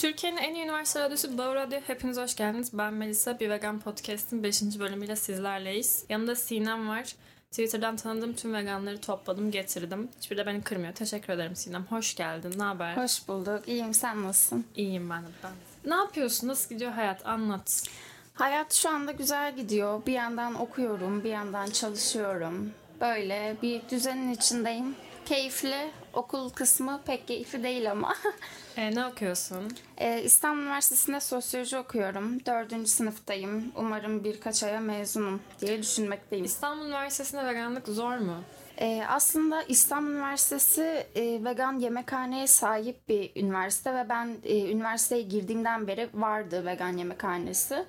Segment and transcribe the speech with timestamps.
[0.00, 1.80] Türkiye'nin en iyi üniversite radyosu Bağ Radyo.
[1.86, 2.70] Hepiniz hoş geldiniz.
[2.72, 3.40] Ben Melisa.
[3.40, 4.62] Bir Vegan Podcast'in 5.
[4.62, 6.04] bölümüyle sizlerleyiz.
[6.08, 7.14] Yanımda Sinem var.
[7.50, 10.08] Twitter'dan tanıdığım tüm veganları topladım, getirdim.
[10.18, 10.94] Hiçbiri de beni kırmıyor.
[10.94, 11.86] Teşekkür ederim Sinem.
[11.90, 12.54] Hoş geldin.
[12.58, 12.96] Ne haber?
[12.96, 13.68] Hoş bulduk.
[13.68, 13.94] İyiyim.
[13.94, 14.64] Sen nasılsın?
[14.76, 15.28] İyiyim ben de.
[15.44, 15.50] Ben.
[15.90, 16.48] Ne yapıyorsun?
[16.48, 17.26] Nasıl gidiyor hayat?
[17.26, 17.82] Anlat.
[18.34, 20.06] Hayat şu anda güzel gidiyor.
[20.06, 22.72] Bir yandan okuyorum, bir yandan çalışıyorum.
[23.00, 24.96] Böyle bir düzenin içindeyim.
[25.24, 25.90] Keyifli.
[26.12, 28.14] Okul kısmı pek keyifli değil ama.
[28.76, 29.72] E, ne okuyorsun?
[29.98, 32.46] Ee, İstanbul Üniversitesi'nde sosyoloji okuyorum.
[32.46, 33.72] Dördüncü sınıftayım.
[33.76, 36.44] Umarım birkaç aya mezunum diye düşünmekteyim.
[36.44, 38.36] İstanbul Üniversitesi'nde veganlık zor mu?
[38.80, 45.86] Ee, aslında İstanbul Üniversitesi e, vegan yemekhaneye sahip bir üniversite ve ben e, üniversiteye girdiğimden
[45.86, 47.84] beri vardı vegan yemekhanesi.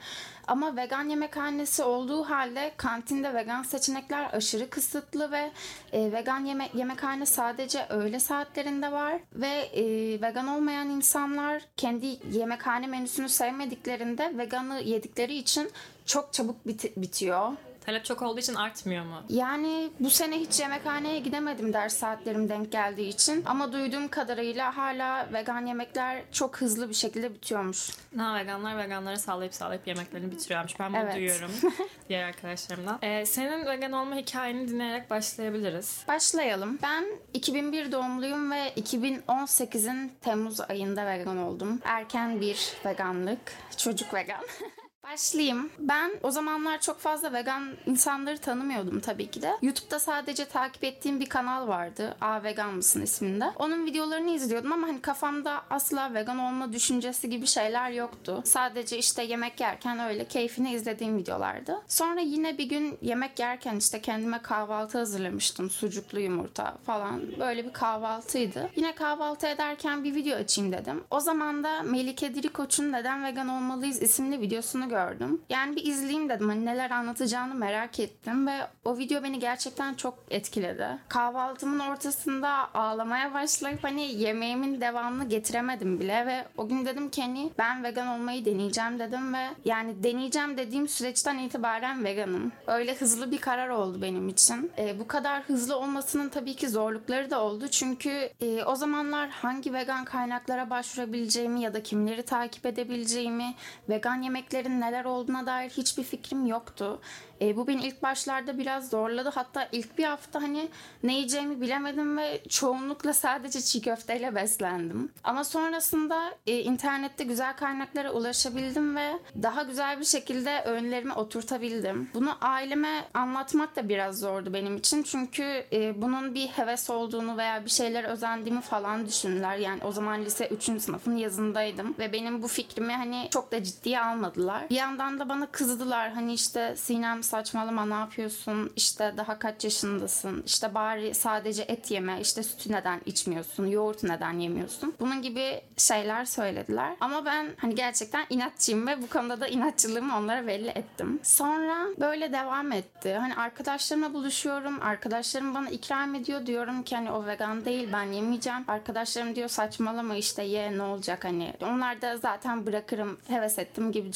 [0.47, 5.51] Ama vegan yemekhanesi olduğu halde kantinde vegan seçenekler aşırı kısıtlı ve
[5.93, 9.83] e, vegan yeme yemekhane sadece öğle saatlerinde var ve e,
[10.21, 15.71] vegan olmayan insanlar kendi yemekhane menüsünü sevmediklerinde veganı yedikleri için
[16.05, 17.51] çok çabuk bit- bitiyor.
[17.85, 19.23] Talep çok olduğu için artmıyor mu?
[19.29, 23.43] Yani bu sene hiç yemekhaneye gidemedim ders saatlerim denk geldiği için.
[23.45, 27.89] Ama duyduğum kadarıyla hala vegan yemekler çok hızlı bir şekilde bitiyormuş.
[28.17, 30.79] Ha, veganlar veganları sağlayıp sağlayıp yemeklerini bitiriyormuş.
[30.79, 31.15] Ben bunu Evet.
[31.15, 31.51] duyuyorum
[32.09, 32.99] diğer arkadaşlarımdan.
[33.01, 36.03] E, senin vegan olma hikayeni dinleyerek başlayabiliriz.
[36.07, 36.79] Başlayalım.
[36.83, 41.79] Ben 2001 doğumluyum ve 2018'in Temmuz ayında vegan oldum.
[41.83, 44.41] Erken bir veganlık, çocuk vegan.
[45.03, 45.69] Başlayayım.
[45.79, 49.57] Ben o zamanlar çok fazla vegan insanları tanımıyordum tabii ki de.
[49.61, 52.15] YouTube'da sadece takip ettiğim bir kanal vardı.
[52.21, 53.45] A Vegan mısın isminde.
[53.55, 58.41] Onun videolarını izliyordum ama hani kafamda asla vegan olma düşüncesi gibi şeyler yoktu.
[58.45, 61.81] Sadece işte yemek yerken öyle keyfini izlediğim videolardı.
[61.87, 65.69] Sonra yine bir gün yemek yerken işte kendime kahvaltı hazırlamıştım.
[65.69, 67.21] Sucuklu yumurta falan.
[67.39, 68.69] Böyle bir kahvaltıydı.
[68.75, 71.03] Yine kahvaltı ederken bir video açayım dedim.
[71.11, 75.41] O zaman da Melike Dirikoç'un Neden Vegan Olmalıyız isimli videosunu gördüm.
[75.49, 76.49] Yani bir izleyeyim dedim.
[76.49, 80.87] Hani neler anlatacağını merak ettim ve o video beni gerçekten çok etkiledi.
[81.07, 87.51] Kahvaltımın ortasında ağlamaya başlayıp hani yemeğimin devamını getiremedim bile ve o gün dedim ki hani
[87.57, 92.51] ben vegan olmayı deneyeceğim dedim ve yani deneyeceğim dediğim süreçten itibaren veganım.
[92.67, 94.71] Öyle hızlı bir karar oldu benim için.
[94.77, 97.67] Ee, bu kadar hızlı olmasının tabii ki zorlukları da oldu.
[97.67, 103.53] Çünkü e, o zamanlar hangi vegan kaynaklara başvurabileceğimi ya da kimleri takip edebileceğimi,
[103.89, 106.99] vegan yemeklerin neler olduğuna dair hiçbir fikrim yoktu.
[107.41, 109.31] E, bu beni ilk başlarda biraz zorladı.
[109.35, 110.69] Hatta ilk bir hafta hani
[111.03, 115.11] ne yiyeceğimi bilemedim ve çoğunlukla sadece çiğ köfteyle beslendim.
[115.23, 119.11] Ama sonrasında e, internette güzel kaynaklara ulaşabildim ve
[119.43, 122.09] daha güzel bir şekilde öğünlerimi oturtabildim.
[122.13, 125.03] Bunu aileme anlatmak da biraz zordu benim için.
[125.03, 125.43] Çünkü
[125.73, 129.57] e, bunun bir heves olduğunu veya bir şeyler özendiğimi falan düşündüler.
[129.57, 130.63] Yani o zaman lise 3.
[130.63, 134.63] sınıfın yazındaydım ve benim bu fikrimi hani çok da ciddiye almadılar.
[134.71, 136.11] Bir yandan da bana kızdılar.
[136.11, 138.71] Hani işte Sinem saçmalama ne yapıyorsun?
[138.75, 140.43] İşte daha kaç yaşındasın?
[140.45, 142.21] İşte bari sadece et yeme.
[142.21, 143.65] İşte sütü neden içmiyorsun?
[143.65, 144.93] Yoğurt neden yemiyorsun?
[144.99, 146.95] Bunun gibi şeyler söylediler.
[146.99, 151.19] Ama ben hani gerçekten inatçıyım ve bu konuda da inatçılığımı onlara belli ettim.
[151.23, 153.13] Sonra böyle devam etti.
[153.13, 154.81] Hani arkadaşlarımla buluşuyorum.
[154.81, 156.45] Arkadaşlarım bana ikram ediyor.
[156.45, 158.63] Diyorum ki hani o vegan değil ben yemeyeceğim.
[158.67, 161.53] Arkadaşlarım diyor saçmalama işte ye ne olacak hani.
[161.61, 164.11] Onlar da zaten bırakırım heves ettim gibi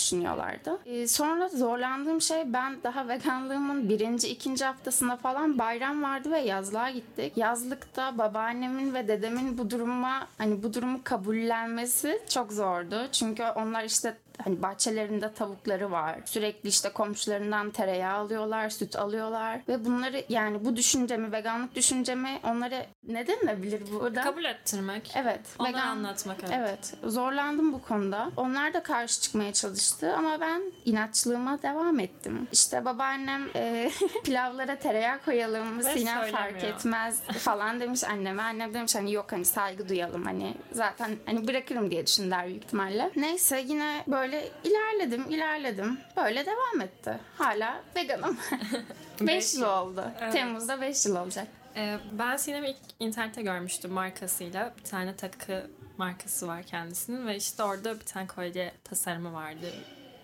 [0.46, 0.80] düşünüyorlardı.
[0.86, 6.90] Ee, sonra zorlandığım şey ben daha veganlığımın birinci, ikinci haftasında falan bayram vardı ve yazlığa
[6.90, 7.38] gittik.
[7.38, 13.08] Yazlıkta babaannemin ve dedemin bu duruma hani bu durumu kabullenmesi çok zordu.
[13.12, 16.20] Çünkü onlar işte hani bahçelerinde tavukları var.
[16.26, 22.86] Sürekli işte komşularından tereyağı alıyorlar, süt alıyorlar ve bunları yani bu düşüncemi, veganlık düşüncemi onlara
[23.08, 24.22] ne denilebilir burada?
[24.22, 25.14] Kabul ettirmek.
[25.16, 25.40] Evet.
[25.60, 26.54] Onlara anlatmak, evet.
[26.60, 26.94] Evet.
[27.14, 28.32] Zorlandım bu konuda.
[28.38, 32.48] Onlar da karşı çıkmaya çalıştı ama ben inatçılığıma devam ettim.
[32.52, 33.92] İşte babaannem e,
[34.24, 38.42] pilavlara tereyağı koyalım, Sinem fark etmez falan demiş anneme.
[38.44, 43.12] Annem demiş hani yok hani saygı duyalım hani zaten hani bırakırım diye düşündüler büyük ihtimalle.
[43.16, 44.25] Neyse yine böyle
[44.64, 46.00] ilerledim, ilerledim.
[46.18, 47.18] Böyle devam etti.
[47.38, 48.38] Hala veganım.
[49.22, 49.68] 5 Beş yıl yıl.
[49.70, 50.06] oldu.
[50.22, 50.34] Evet.
[50.34, 51.48] Temmuz'da 5 yıl olacak.
[51.76, 54.74] Ee, ben Sinem'i ilk internette görmüştüm markasıyla.
[54.78, 55.68] Bir tane takı
[55.98, 59.74] markası var kendisinin ve işte orada bir tane kolye tasarımı vardı.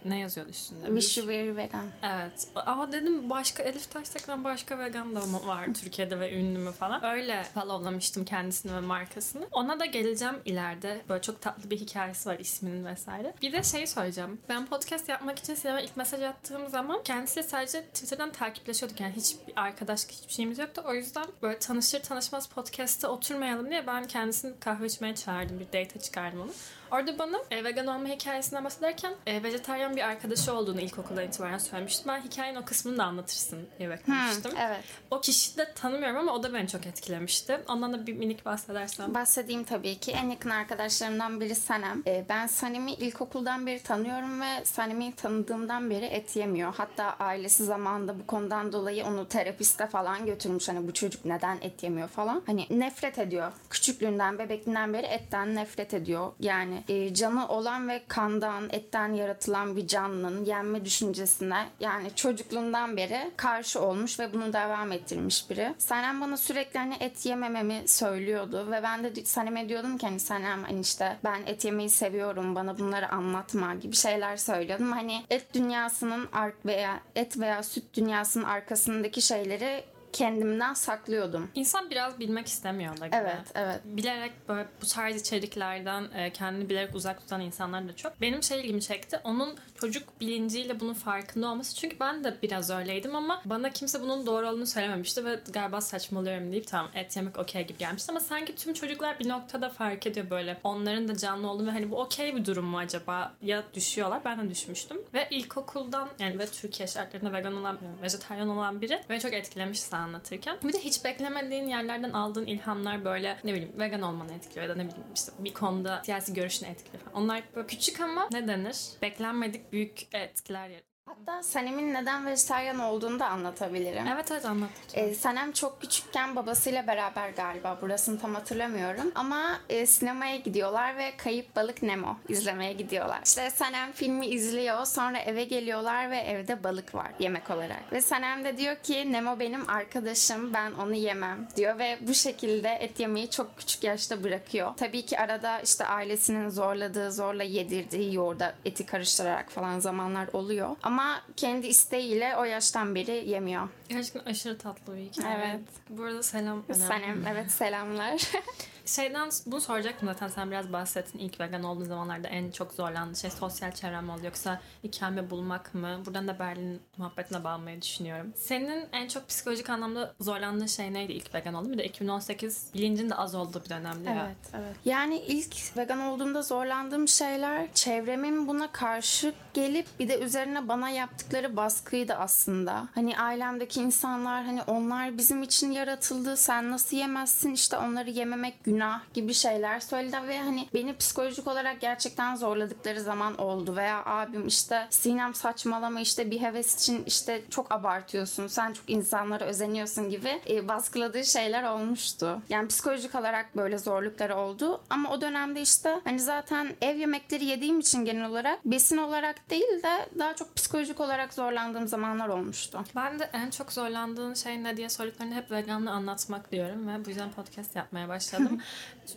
[0.06, 0.88] Ne yazıyordu üstünde?
[0.88, 1.86] You were vegan.
[2.04, 2.48] Evet.
[2.56, 7.04] Ama dedim başka Elif Taştekin'den başka vegan da mı var Türkiye'de ve ünlü mü falan.
[7.06, 9.48] Öyle followlamıştım kendisini ve markasını.
[9.52, 11.02] Ona da geleceğim ileride.
[11.10, 13.34] Böyle çok tatlı bir hikayesi var isminin vesaire.
[13.42, 14.42] Bir de şey söyleyeceğim.
[14.50, 19.00] Ben podcast yapmak için Sinem'e ilk mesaj attığım zaman kendisiyle sadece Twitter'dan takipleşiyorduk.
[19.00, 20.84] Yani hiç arkadaşlık hiçbir şeyimiz yoktu.
[20.88, 25.60] O yüzden böyle tanışır tanışmaz podcast'ta oturmayalım diye ben kendisini kahve içmeye çağırdım.
[25.60, 26.52] Bir date çıkardım onu.
[26.92, 32.08] Orada bana e, vegan olma hikayesinden bahsederken e, vejetaryen bir arkadaşı olduğunu ilkokuldan itibaren söylemişti.
[32.08, 34.52] Ben hikayenin o kısmını da anlatırsın diye beklemiştim.
[34.60, 34.84] Evet.
[35.12, 37.60] O kişiyi de tanımıyorum ama o da beni çok etkilemişti.
[37.68, 39.14] Ondan da bir minik bahsedersem.
[39.14, 40.12] Bahsedeyim tabii ki.
[40.12, 42.04] En yakın arkadaşlarımdan biri Sanem.
[42.08, 46.74] Ee, ben Sanem'i ilkokuldan beri tanıyorum ve Sanem'i tanıdığımdan beri et yemiyor.
[46.78, 50.70] Hatta ailesi zamanında bu konudan dolayı onu terapiste falan götürmüş.
[50.70, 52.44] Hani bu çocuk neden et yemiyor falan.
[52.46, 53.52] Hani nefret ediyor.
[53.70, 56.32] Küçüklüğünden, bebekliğinden beri etten nefret ediyor.
[56.40, 63.32] Yani e, canı olan ve kandan, etten yaratılan bir canlının yenme düşüncesine yani çocukluğundan beri
[63.38, 65.74] karşı olmuş ve bunu devam ettirmiş biri.
[65.78, 70.64] Sanem bana sürekli hani et yemememi söylüyordu ve ben de Sanem'e diyordum ki hani Sanem
[70.64, 74.92] hani işte ben et yemeyi seviyorum bana bunları anlatma gibi şeyler söylüyordum.
[74.92, 79.84] Hani et dünyasının ark veya et veya süt dünyasının arkasındaki şeyleri
[80.14, 81.52] kendimden saklıyordum.
[81.56, 83.16] İnsan biraz bilmek istemiyor da gibi.
[83.16, 83.82] Evet, evet.
[83.86, 88.22] Bilerek böyle bu tarz içeriklerden e, kendini bilerek uzak tutan insanlar da çok.
[88.22, 89.20] Benim şey ilgimi çekti.
[89.24, 91.76] Onun çocuk bilinciyle bunun farkında olması.
[91.76, 96.52] Çünkü ben de biraz öyleydim ama bana kimse bunun doğru olduğunu söylememişti ve galiba saçmalıyorum
[96.52, 100.30] deyip tamam et yemek okey gibi gelmişti ama sanki tüm çocuklar bir noktada fark ediyor
[100.30, 100.60] böyle.
[100.64, 103.34] Onların da canlı olduğunu ve hani bu okey bir durum mu acaba?
[103.42, 104.22] Ya düşüyorlar.
[104.26, 104.98] Ben de düşmüştüm.
[105.14, 110.58] Ve ilkokuldan yani ve Türkiye şartlarında vegan olan, vejetaryen olan biri beni çok etkilemişti anlatırken.
[110.64, 114.76] Bir de hiç beklemediğin yerlerden aldığın ilhamlar böyle ne bileyim vegan olmanı etkiliyor ya da
[114.76, 117.24] ne bileyim işte bir konuda siyasi görüşünü etkiliyor falan.
[117.24, 118.78] Onlar böyle küçük ama ne denir?
[119.02, 120.91] Beklenmedik büyük etkiler yaratıyor.
[121.12, 124.08] Hatta Sanem'in neden vejetaryen olduğunu da anlatabilirim.
[124.08, 124.70] Evet evet anlat.
[124.94, 131.14] Ee, Sanem çok küçükken babasıyla beraber galiba burasını tam hatırlamıyorum ama e, sinemaya gidiyorlar ve
[131.18, 133.20] Kayıp Balık Nemo izlemeye gidiyorlar.
[133.26, 137.92] İşte Sanem filmi izliyor sonra eve geliyorlar ve evde balık var yemek olarak.
[137.92, 142.70] Ve Sanem de diyor ki Nemo benim arkadaşım ben onu yemem diyor ve bu şekilde
[142.70, 144.74] et yemeyi çok küçük yaşta bırakıyor.
[144.78, 150.76] Tabii ki arada işte ailesinin zorladığı zorla yedirdiği yoğurda eti karıştırarak falan zamanlar oluyor.
[150.84, 151.01] Ama
[151.38, 153.70] kendi isteğiyle o yaştan beri yemiyor.
[153.90, 155.36] Gerçekten aşırı tatlı bir hikaye.
[155.38, 155.60] Evet.
[155.90, 156.64] Bu arada selam.
[156.70, 156.84] önemli.
[156.88, 158.22] Sanem evet selamlar.
[158.86, 163.30] Şeyden bunu soracaktım zaten sen biraz bahsettin ilk vegan olduğun zamanlarda en çok zorlandığın şey
[163.30, 166.02] sosyal çevrem oldu yoksa ikame bulmak mı?
[166.06, 168.34] Buradan da Berlin muhabbetine bağlamayı düşünüyorum.
[168.36, 171.74] Senin en çok psikolojik anlamda zorlandığın şey neydi ilk vegan oldun?
[171.74, 174.26] Bir de 2018 bilincin de az olduğu bir dönemdi ya.
[174.26, 174.76] Evet, evet.
[174.86, 181.56] Yani ilk vegan olduğumda zorlandığım şeyler çevremin buna karşı gelip bir de üzerine bana yaptıkları
[181.58, 182.88] baskıydı aslında.
[182.96, 186.38] Hani ailemdeki insanlar hani onlar bizim için yaratıldı.
[186.38, 187.54] Sen nasıl yemezsin?
[187.54, 188.81] İşte onları yememek günah
[189.14, 194.88] gibi şeyler söyledi ve hani beni psikolojik olarak gerçekten zorladıkları zaman oldu veya abim işte
[194.90, 198.48] Sinem saçmalama işte bir heves için işte çok abartıyorsun.
[198.48, 202.42] Sen çok insanlara özeniyorsun gibi e, baskıladığı şeyler olmuştu.
[202.50, 207.80] Yani psikolojik olarak böyle zorlukları oldu ama o dönemde işte hani zaten ev yemekleri yediğim
[207.80, 212.84] için genel olarak besin olarak değil de daha çok psikolojik olarak zorlandığım zamanlar olmuştu.
[212.96, 217.10] Ben de en çok zorlandığın şey ne diye sorduklarında hep veganlığı anlatmak diyorum ve bu
[217.10, 218.61] yüzden podcast yapmaya başladım.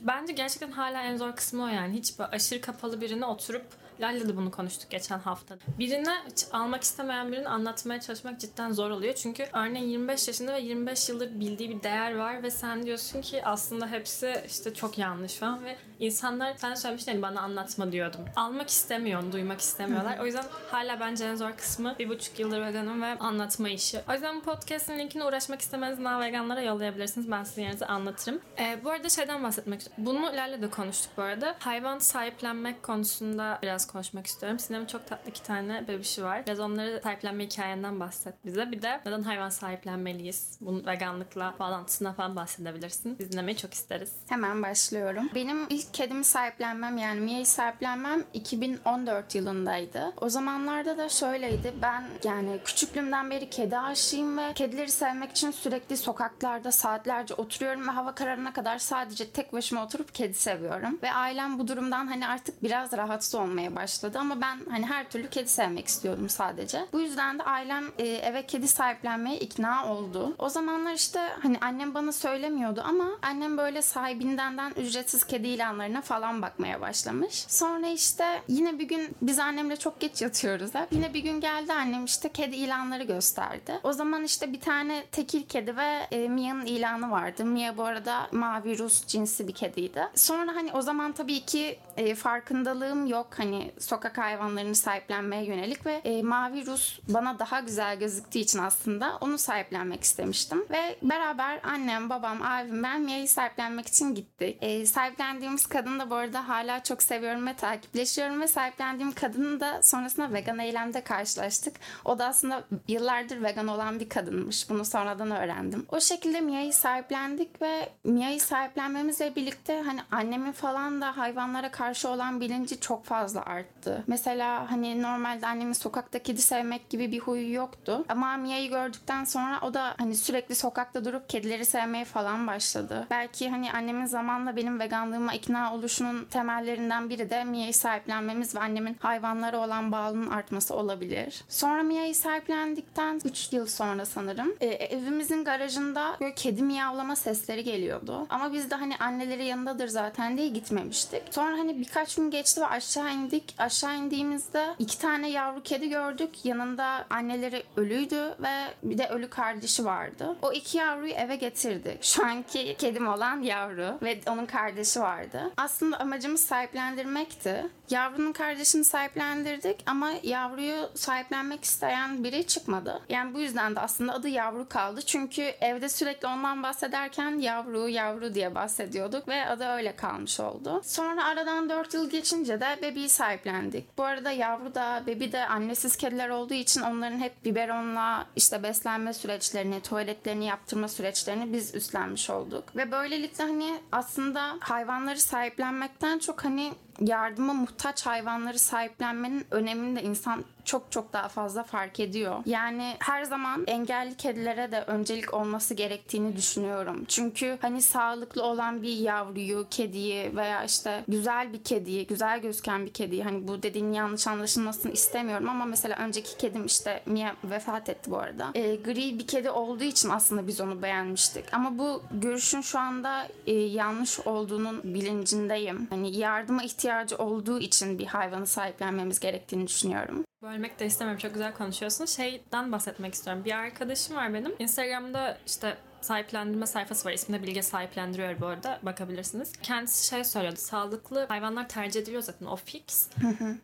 [0.01, 1.97] Bence gerçekten hala en zor kısmı o yani.
[1.97, 3.67] Hiç aşırı kapalı birine oturup
[4.01, 5.57] Lal'le de bunu konuştuk geçen hafta.
[5.79, 6.15] Birine
[6.53, 9.15] almak istemeyen birini anlatmaya çalışmak cidden zor oluyor.
[9.15, 13.45] Çünkü örneğin 25 yaşında ve 25 yıldır bildiği bir değer var ve sen diyorsun ki
[13.45, 18.21] aslında hepsi işte çok yanlış falan ve insanlar sen söylemiştin hani bana anlatma diyordum.
[18.37, 20.19] Almak istemiyor, onu duymak istemiyorlar.
[20.19, 24.01] O yüzden hala bence en zor kısmı bir buçuk yıldır veganım ve anlatma işi.
[24.09, 27.31] O yüzden bu podcast'in linkine uğraşmak istemeniz daha veganlara yollayabilirsiniz.
[27.31, 28.41] Ben sizin yerinize anlatırım.
[28.59, 30.07] Ee, bu arada şeyden bahsetmek istiyorum.
[30.07, 31.55] Bunu Lal'le de konuştuk bu arada.
[31.59, 34.59] Hayvan sahiplenmek konusunda biraz konuşmak istiyorum.
[34.59, 36.47] Sinem'in çok tatlı iki tane bebişi var.
[36.47, 38.73] Biraz onları sahiplenme hikayenden bahset bize.
[38.73, 40.59] Bir de neden hayvan sahiplenmeliyiz?
[40.61, 43.19] Bunun veganlıkla bağlantısına falan bahsedebilirsin.
[43.19, 44.13] Biz dinlemeyi çok isteriz.
[44.29, 45.31] Hemen başlıyorum.
[45.35, 50.13] Benim ilk kedimi sahiplenmem yani Mia'yı sahiplenmem 2014 yılındaydı.
[50.21, 51.73] O zamanlarda da şöyleydi.
[51.83, 57.91] Ben yani küçüklüğümden beri kedi aşığıyım ve kedileri sevmek için sürekli sokaklarda saatlerce oturuyorum ve
[57.91, 60.99] hava kararına kadar sadece tek başıma oturup kedi seviyorum.
[61.03, 65.31] Ve ailem bu durumdan hani artık biraz rahatsız olmaya başladı ama ben hani her türlü
[65.31, 66.87] kedi sevmek istiyordum sadece.
[66.93, 70.35] Bu yüzden de ailem e, eve kedi sahiplenmeye ikna oldu.
[70.39, 76.03] O zamanlar işte hani annem bana söylemiyordu ama annem böyle sahibindenden ücretsiz kedi ilanları ilanlarına
[76.03, 77.45] falan bakmaya başlamış.
[77.49, 80.93] Sonra işte yine bir gün biz annemle çok geç yatıyoruz hep.
[80.93, 83.81] Yine bir gün geldi annem işte kedi ilanları gösterdi.
[83.83, 87.45] O zaman işte bir tane tekil kedi ve e, Mia'nın ilanı vardı.
[87.45, 90.09] Mia bu arada mavi Rus cinsi bir kediydi.
[90.15, 95.93] Sonra hani o zaman tabii ki e, farkındalığım yok hani sokak hayvanlarını sahiplenmeye yönelik ve
[96.05, 100.65] e, mavi Rus bana daha güzel gözüktüğü için aslında onu sahiplenmek istemiştim.
[100.71, 104.59] Ve beraber annem, babam, abim, ben Mia'yı sahiplenmek için gittik.
[104.61, 109.83] E, sahiplendiğimiz kadını da bu arada hala çok seviyorum ve takipleşiyorum ve sahiplendiğim kadını da
[109.83, 111.77] sonrasında vegan eylemde karşılaştık.
[112.05, 114.71] O da aslında yıllardır vegan olan bir kadınmış.
[114.71, 115.87] Bunu sonradan öğrendim.
[115.89, 122.41] O şekilde Mia'yı sahiplendik ve Mia'yı sahiplenmemizle birlikte hani annemin falan da hayvanlara karşı olan
[122.41, 124.05] bilinci çok fazla arttı.
[124.07, 128.05] Mesela hani normalde annemin sokakta kedi sevmek gibi bir huyu yoktu.
[128.09, 133.07] Ama Mia'yı gördükten sonra o da hani sürekli sokakta durup kedileri sevmeye falan başladı.
[133.11, 138.97] Belki hani annemin zamanla benim veganlığıma ikna oluşunun temellerinden biri de Mia'yı sahiplenmemiz ve annemin
[139.01, 141.45] hayvanlara olan bağlılığının artması olabilir.
[141.49, 148.27] Sonra Mia'yı sahiplendikten 3 yıl sonra sanırım e, evimizin garajında böyle kedi miyavlama sesleri geliyordu.
[148.29, 151.23] Ama biz de hani anneleri yanındadır zaten diye gitmemiştik.
[151.31, 153.44] Sonra hani birkaç gün geçti ve aşağı indik.
[153.59, 156.45] Aşağı indiğimizde iki tane yavru kedi gördük.
[156.45, 160.37] Yanında anneleri ölüydü ve bir de ölü kardeşi vardı.
[160.43, 162.05] O iki yavruyu eve getirdik.
[162.05, 165.51] Şu anki kedim olan yavru ve onun kardeşi vardı.
[165.57, 167.67] Aslında amacımız sahiplendirmekti.
[167.91, 173.03] Yavrunun kardeşini sahiplendirdik ama yavruyu sahiplenmek isteyen biri çıkmadı.
[173.09, 175.03] Yani bu yüzden de aslında adı yavru kaldı.
[175.03, 180.83] Çünkü evde sürekli ondan bahsederken yavru yavru diye bahsediyorduk ve adı öyle kalmış oldu.
[180.85, 183.99] Sonra aradan 4 yıl geçince de bebeği sahiplendik.
[183.99, 189.13] Bu arada yavru da bebi de annesiz kediler olduğu için onların hep biberonla işte beslenme
[189.13, 192.77] süreçlerini, tuvaletlerini yaptırma süreçlerini biz üstlenmiş olduk.
[192.77, 197.74] Ve böylelikle hani aslında hayvanları sahiplenmekten çok hani yardıma muhtaç
[198.07, 202.43] hayvanları sahiplenmenin önemini de insan çok çok daha fazla fark ediyor.
[202.47, 207.05] Yani her zaman engelli kedilere de öncelik olması gerektiğini düşünüyorum.
[207.09, 212.93] Çünkü hani sağlıklı olan bir yavruyu, kediyi veya işte güzel bir kediyi, güzel gözüken bir
[212.93, 218.11] kediyi hani bu dediğin yanlış anlaşılmasını istemiyorum ama mesela önceki kedim işte Mia vefat etti
[218.11, 218.51] bu arada.
[218.55, 221.55] E, gri bir kedi olduğu için aslında biz onu beğenmiştik.
[221.55, 225.87] Ama bu görüşün şu anda e, yanlış olduğunun bilincindeyim.
[225.91, 230.25] Hani yardıma ihtiyacı olduğu için bir hayvanı sahiplenmemiz gerektiğini düşünüyorum.
[230.45, 231.21] Bölmek de istemiyorum.
[231.21, 232.05] Çok güzel konuşuyorsun.
[232.05, 233.45] Şeyden bahsetmek istiyorum.
[233.45, 234.55] Bir arkadaşım var benim.
[234.59, 237.13] Instagram'da işte sahiplendirme sayfası var.
[237.13, 238.79] İsminde Bilge sahiplendiriyor bu arada.
[238.83, 239.53] Bakabilirsiniz.
[239.63, 240.59] Kendisi şey söylüyordu.
[240.59, 242.47] Sağlıklı hayvanlar tercih ediliyor zaten.
[242.47, 243.09] O fix.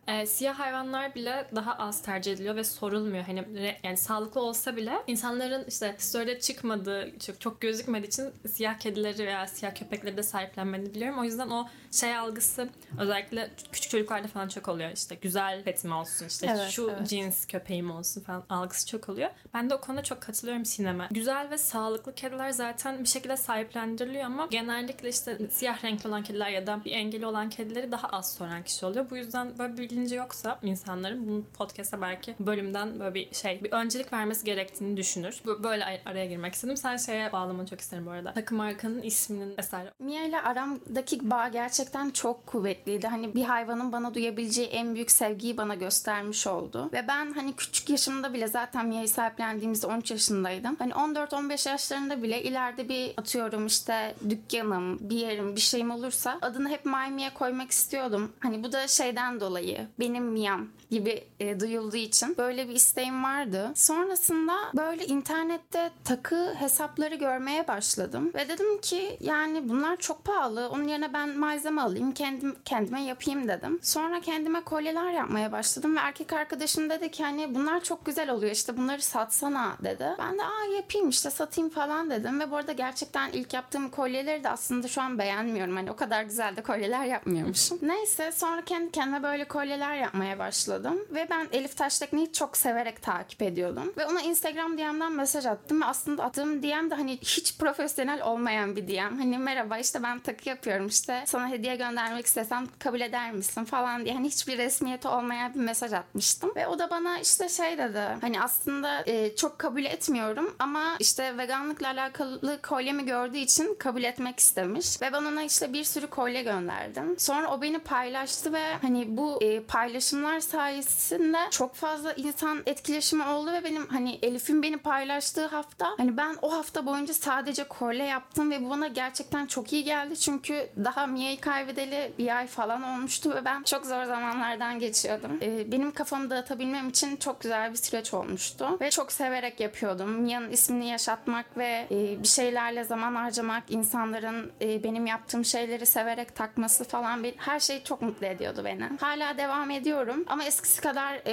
[0.07, 3.23] Ee, siyah hayvanlar bile daha az tercih ediliyor ve sorulmuyor.
[3.23, 8.79] Hani re- yani sağlıklı olsa bile insanların işte story'de çıkmadığı, çok, çok gözükmediği için siyah
[8.79, 11.19] kedileri veya siyah köpekleri de sahiplenmediğini biliyorum.
[11.19, 12.69] O yüzden o şey algısı
[12.99, 14.91] özellikle küçük çocuklarda falan çok oluyor.
[14.91, 17.07] İşte güzel petim olsun, işte Evet, şu evet.
[17.09, 19.29] cins köpeğim olsun falan algısı çok oluyor.
[19.53, 21.07] Ben de o konuda çok katılıyorum sineme.
[21.11, 26.49] Güzel ve sağlıklı kediler zaten bir şekilde sahiplendiriliyor ama genellikle işte siyah renkli olan kediler
[26.49, 29.09] ya da bir engeli olan kedileri daha az soran kişi oluyor.
[29.09, 34.13] Bu yüzden böyle bilinci yoksa insanların bunu podcast'a belki bölümden böyle bir şey bir öncelik
[34.13, 35.41] vermesi gerektiğini düşünür.
[35.63, 36.77] Böyle ar- araya girmek istedim.
[36.77, 38.33] Sen şeye bağlamanı çok isterim bu arada.
[38.33, 39.93] Takım markanın isminin eser.
[39.99, 43.07] Mia ile aramdaki bağ gerçekten çok kuvvetliydi.
[43.07, 46.89] Hani bir hayvanın bana duyabileceği en büyük sevgiyi bana göstermiş oldu.
[46.93, 50.75] Ve ben hani küçük yaşımda bile zaten Mia'yı sahiplendiğimizde 13 yaşındaydım.
[50.79, 56.69] Hani 14-15 yaşlarında bile ileride bir atıyorum işte dükkanım, bir yerim, bir şeyim olursa adını
[56.69, 58.31] hep My Mia koymak istiyordum.
[58.39, 63.71] Hani bu da şeyden dolayı benim Mia'm gibi e, duyulduğu için böyle bir isteğim vardı.
[63.75, 70.69] Sonrasında böyle internette takı hesapları görmeye başladım ve dedim ki yani bunlar çok pahalı.
[70.69, 73.79] Onun yerine ben malzeme alayım, kendim kendime yapayım dedim.
[73.81, 78.51] Sonra kendime kolyeler yapmaya başladım ve erkek arkadaşım dedi ki hani bunlar çok güzel oluyor
[78.51, 80.15] işte bunları satsana dedi.
[80.19, 84.43] Ben de aa yapayım işte satayım falan dedim ve bu arada gerçekten ilk yaptığım kolyeleri
[84.43, 85.75] de aslında şu an beğenmiyorum.
[85.75, 87.79] Hani o kadar güzel de kolyeler yapmıyormuşum.
[87.81, 93.41] Neyse sonra kendi kendime böyle kolyeler yapmaya başladım ve ben Elif Taştekni'yi çok severek takip
[93.41, 93.93] ediyordum.
[93.97, 98.75] Ve ona Instagram DM'den mesaj attım ve aslında attığım DM de hani hiç profesyonel olmayan
[98.75, 99.17] bir DM.
[99.17, 104.05] Hani merhaba işte ben takı yapıyorum işte sana hediye göndermek istesem kabul eder misin falan
[104.05, 106.55] diye hani hiçbir resmiyeti olmayan bir mesaj atmıştım.
[106.55, 111.37] Ve o da bana işte şey dedi hani aslında e, çok kabul etmiyorum ama işte
[111.37, 115.01] veganlıkla alakalı kolyemi gördüğü için kabul etmek istemiş.
[115.01, 117.19] Ve ben ona işte bir sürü kolye gönderdim.
[117.19, 123.51] Sonra o beni paylaştı ve hani bu e, paylaşımlar sayesinde çok fazla insan etkileşimi oldu
[123.51, 128.51] ve benim hani Elif'in beni paylaştığı hafta hani ben o hafta boyunca sadece kolye yaptım
[128.51, 130.19] ve bu bana gerçekten çok iyi geldi.
[130.19, 135.31] Çünkü daha Mia'yı kaybedeli bir ay falan olmuştu ve ben çok zor zamanlardan geçiyordum.
[135.41, 140.09] E, benim kafamı dağıtabilmem için çok güzel bir süreç olmuştu ve çok severek yapıyordum.
[140.09, 146.35] Mia'nın ismini yaşatmak ve e, bir şeylerle zaman harcamak, insanların e, benim yaptığım şeyleri severek
[146.35, 148.89] takması falan bir, her şey çok mutlu ediyordu beni.
[148.99, 151.31] Hala devam ediyorum ama eskisi kadar e,